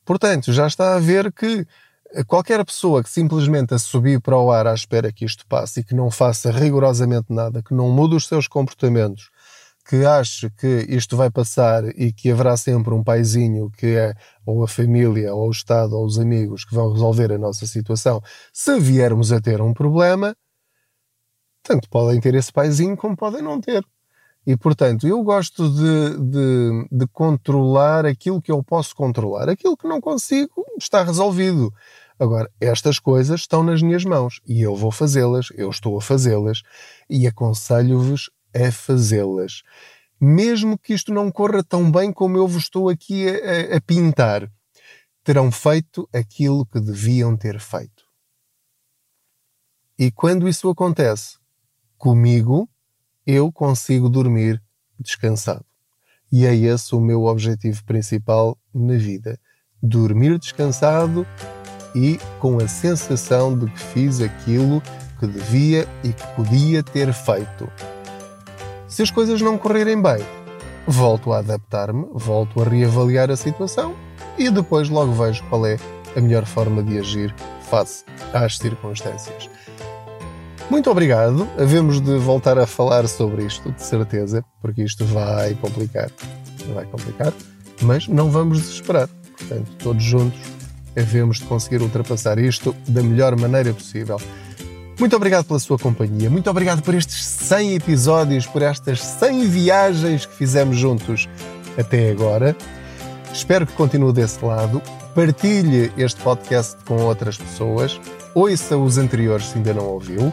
Portanto, 0.05 0.53
já 0.53 0.66
está 0.66 0.94
a 0.94 0.99
ver 0.99 1.33
que 1.33 1.66
qualquer 2.27 2.62
pessoa 2.66 3.03
que 3.03 3.09
simplesmente 3.09 3.73
a 3.73 3.79
subir 3.79 4.21
para 4.21 4.37
o 4.37 4.53
ar 4.53 4.66
à 4.66 4.75
espera 4.75 5.11
que 5.11 5.25
isto 5.25 5.47
passe 5.47 5.81
e 5.81 5.85
que 5.85 5.94
não 5.94 6.11
faça 6.11 6.51
rigorosamente 6.51 7.33
nada, 7.33 7.62
que 7.62 7.73
não 7.73 7.88
mude 7.88 8.14
os 8.14 8.27
seus 8.27 8.47
comportamentos, 8.47 9.31
que 9.88 10.05
ache 10.05 10.51
que 10.51 10.85
isto 10.90 11.16
vai 11.16 11.31
passar 11.31 11.87
e 11.99 12.12
que 12.12 12.31
haverá 12.31 12.59
sempre 12.59 12.92
um 12.92 13.03
paizinho 13.03 13.71
que 13.71 13.87
é 13.87 14.12
ou 14.44 14.62
a 14.62 14.68
família, 14.68 15.35
ou 15.35 15.49
o 15.49 15.51
Estado, 15.51 15.97
ou 15.97 16.05
os 16.05 16.18
amigos 16.18 16.62
que 16.62 16.75
vão 16.75 16.92
resolver 16.92 17.33
a 17.33 17.38
nossa 17.38 17.66
situação, 17.66 18.21
se 18.53 18.79
viermos 18.79 19.33
a 19.33 19.40
ter 19.40 19.62
um 19.62 19.73
problema, 19.73 20.37
tanto 21.68 21.88
podem 21.90 22.18
ter 22.18 22.35
esse 22.35 22.50
paizinho 22.50 22.96
como 22.96 23.14
podem 23.14 23.42
não 23.42 23.61
ter. 23.61 23.85
E, 24.46 24.57
portanto, 24.57 25.07
eu 25.07 25.22
gosto 25.22 25.68
de, 25.68 26.18
de, 26.18 26.88
de, 26.90 27.07
controlar 27.09 28.07
aquilo 28.07 28.40
que 28.40 28.50
eu 28.50 28.64
posso 28.64 28.96
controlar. 28.96 29.50
Aquilo 29.50 29.76
que 29.76 29.87
não 29.87 30.00
consigo 30.00 30.64
está 30.78 31.02
resolvido. 31.02 31.70
Agora, 32.18 32.50
estas 32.59 32.98
coisas 32.98 33.40
estão 33.40 33.62
nas 33.62 33.83
minhas 33.83 34.07
mãos 34.07 34.40
e 34.46 34.62
eu 34.62 34.74
vou 34.74 34.90
fazê-las, 34.90 35.48
eu 35.54 35.68
estou 35.68 35.98
a 35.98 36.00
fazê-las 36.00 36.62
e 37.11 37.26
aconselho-vos 37.26 38.31
a 38.57 38.72
fazê-las. 38.72 39.62
Mesmo 40.18 40.78
que 40.78 40.94
isto 40.94 41.12
não 41.12 41.31
corra 41.31 41.62
tão 41.62 41.92
bem 41.92 42.11
como 42.11 42.38
eu 42.38 42.48
vos 42.48 42.62
estou 42.62 42.88
aqui 42.88 43.28
a, 43.28 43.76
a 43.76 43.81
pintar, 43.83 44.50
terão 45.22 45.52
feito 45.52 46.09
aquilo 46.12 46.64
que 46.64 46.81
deviam 46.81 47.37
ter 47.37 47.61
feito. 47.61 48.04
E 49.98 50.11
quando 50.11 50.48
isso 50.48 50.70
acontece 50.70 51.37
comigo, 51.99 52.69
eu 53.27 53.53
consigo 53.53 54.09
dormir 54.09 54.63
descansado. 54.99 55.65
E 56.31 56.47
é 56.47 56.55
esse 56.55 56.95
o 56.95 57.01
meu 57.01 57.25
objetivo 57.25 57.85
principal 57.85 58.57
na 58.73 58.97
vida: 58.97 59.39
dormir 59.83 60.39
descansado 60.39 61.27
e 61.95 62.19
com 62.39 62.59
a 62.59 62.69
sensação 62.69 63.59
de 63.59 63.71
que 63.71 63.79
fiz 63.79 64.21
aquilo 64.21 64.83
que 65.19 65.27
devia 65.27 65.89
e 66.05 66.13
que 66.13 66.27
podia 66.35 66.83
ter 66.83 67.13
feito. 67.13 67.71
Se 68.87 69.03
as 69.03 69.11
coisas 69.11 69.41
não 69.41 69.59
correrem 69.59 70.01
bem, 70.01 70.25
volto 70.87 71.33
a 71.33 71.39
adaptar-me, 71.39 72.07
volto 72.13 72.63
a 72.63 72.65
reavaliar 72.65 73.31
a 73.31 73.37
situação 73.37 73.95
e 74.39 74.51
depois 74.51 74.89
logo 74.89 75.13
vejo 75.13 75.45
qual 75.49 75.67
é 75.67 75.77
a 76.17 76.21
melhor 76.21 76.45
forma 76.47 76.83
de 76.83 76.99
agir 76.99 77.35
face 77.63 78.05
às 78.33 78.57
circunstâncias. 78.57 79.51
Muito 80.70 80.90
obrigado. 80.90 81.48
Havemos 81.59 82.00
de 82.00 82.18
voltar 82.18 82.59
a 82.59 82.66
falar 82.66 83.09
sobre 83.09 83.44
isto, 83.44 83.72
de 83.72 83.83
certeza, 83.83 84.44
porque 84.61 84.83
isto 84.83 85.04
vai 85.07 85.54
complicar. 85.54 86.11
Vai 86.74 86.85
complicar, 86.85 87.33
mas 87.81 88.07
não 88.07 88.31
vamos 88.31 88.61
desesperar. 88.61 89.09
Portanto, 89.38 89.70
todos 89.78 90.02
juntos 90.02 90.38
havemos 90.94 91.38
de 91.38 91.44
conseguir 91.44 91.81
ultrapassar 91.81 92.38
isto 92.38 92.76
da 92.87 93.02
melhor 93.02 93.35
maneira 93.38 93.72
possível. 93.72 94.20
Muito 94.98 95.16
obrigado 95.16 95.46
pela 95.46 95.59
sua 95.59 95.78
companhia, 95.78 96.28
muito 96.28 96.50
obrigado 96.50 96.83
por 96.83 96.92
estes 96.92 97.24
100 97.24 97.76
episódios, 97.76 98.46
por 98.46 98.62
estas 98.62 99.00
100 99.00 99.46
viagens 99.46 100.26
que 100.26 100.35
fizemos 100.35 100.76
juntos 100.76 101.28
até 101.78 102.11
agora. 102.11 102.54
Espero 103.33 103.66
que 103.66 103.72
continue 103.72 104.12
desse 104.12 104.44
lado. 104.44 104.83
Partilhe 105.14 105.92
este 105.96 106.20
podcast 106.20 106.76
com 106.85 106.96
outras 107.04 107.38
pessoas. 107.38 107.98
Ouça 108.35 108.76
os 108.76 108.98
anteriores 108.98 109.46
se 109.46 109.57
ainda 109.57 109.72
não 109.72 109.87
ouviu. 109.87 110.33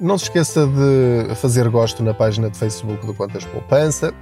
Não 0.00 0.16
se 0.16 0.24
esqueça 0.24 0.66
de 0.66 1.34
fazer 1.34 1.68
gosto 1.68 2.02
na 2.02 2.14
página 2.14 2.48
de 2.48 2.56
Facebook 2.56 3.04
do 3.04 3.12
Contas 3.12 3.44
Poupança, 3.44 4.14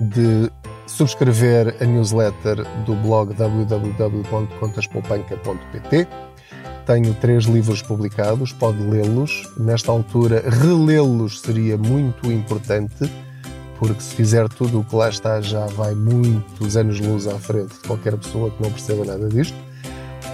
de 0.00 0.50
subscrever 0.84 1.76
a 1.80 1.84
newsletter 1.84 2.66
do 2.84 2.96
blog 2.96 3.32
www.contaspoupanca.pt. 3.34 6.08
Tenho 6.84 7.14
três 7.14 7.44
livros 7.44 7.80
publicados, 7.82 8.52
pode 8.52 8.82
lê-los. 8.82 9.48
Nesta 9.56 9.92
altura, 9.92 10.42
relê-los 10.44 11.40
seria 11.40 11.78
muito 11.78 12.32
importante, 12.32 13.08
porque 13.78 14.02
se 14.02 14.16
fizer 14.16 14.48
tudo 14.48 14.80
o 14.80 14.84
que 14.84 14.96
lá 14.96 15.08
está, 15.08 15.40
já 15.40 15.66
vai 15.66 15.94
muitos 15.94 16.76
anos-luz 16.76 17.28
à 17.28 17.38
frente 17.38 17.74
de 17.74 17.80
qualquer 17.86 18.16
pessoa 18.16 18.50
que 18.50 18.60
não 18.60 18.72
perceba 18.72 19.04
nada 19.04 19.28
disto. 19.28 19.56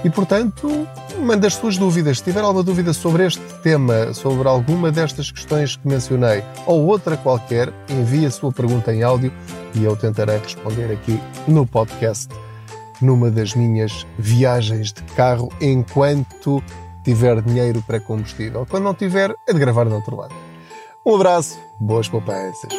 E, 0.03 0.09
portanto, 0.09 0.89
mande 1.19 1.47
as 1.47 1.55
suas 1.55 1.77
dúvidas. 1.77 2.19
Se 2.19 2.25
tiver 2.25 2.41
alguma 2.41 2.63
dúvida 2.63 2.93
sobre 2.93 3.27
este 3.27 3.43
tema, 3.63 4.13
sobre 4.15 4.49
alguma 4.49 4.91
destas 4.91 5.31
questões 5.31 5.77
que 5.77 5.87
mencionei 5.87 6.43
ou 6.67 6.87
outra 6.87 7.17
qualquer, 7.17 7.73
envie 7.89 8.27
a 8.27 8.31
sua 8.31 8.53
pergunta 8.53 8.93
em 8.93 9.03
áudio 9.03 9.33
e 9.75 9.85
eu 9.85 9.97
tentarei 9.97 10.39
responder 10.39 10.93
aqui 10.93 11.21
no 11.47 11.67
podcast, 11.67 12.29
numa 13.01 13.31
das 13.31 13.55
minhas 13.55 14.07
viagens 14.19 14.93
de 14.93 15.03
carro, 15.15 15.51
enquanto 15.61 16.63
tiver 17.05 17.41
dinheiro 17.43 17.83
para 17.87 18.01
combustível. 18.01 18.67
Quando 18.69 18.85
não 18.85 18.95
tiver, 18.95 19.35
é 19.47 19.53
de 19.53 19.59
gravar 19.59 19.85
no 19.85 19.97
outro 19.97 20.17
lado. 20.17 20.35
Um 21.05 21.15
abraço, 21.15 21.59
boas 21.81 22.09
poupanças. 22.09 22.71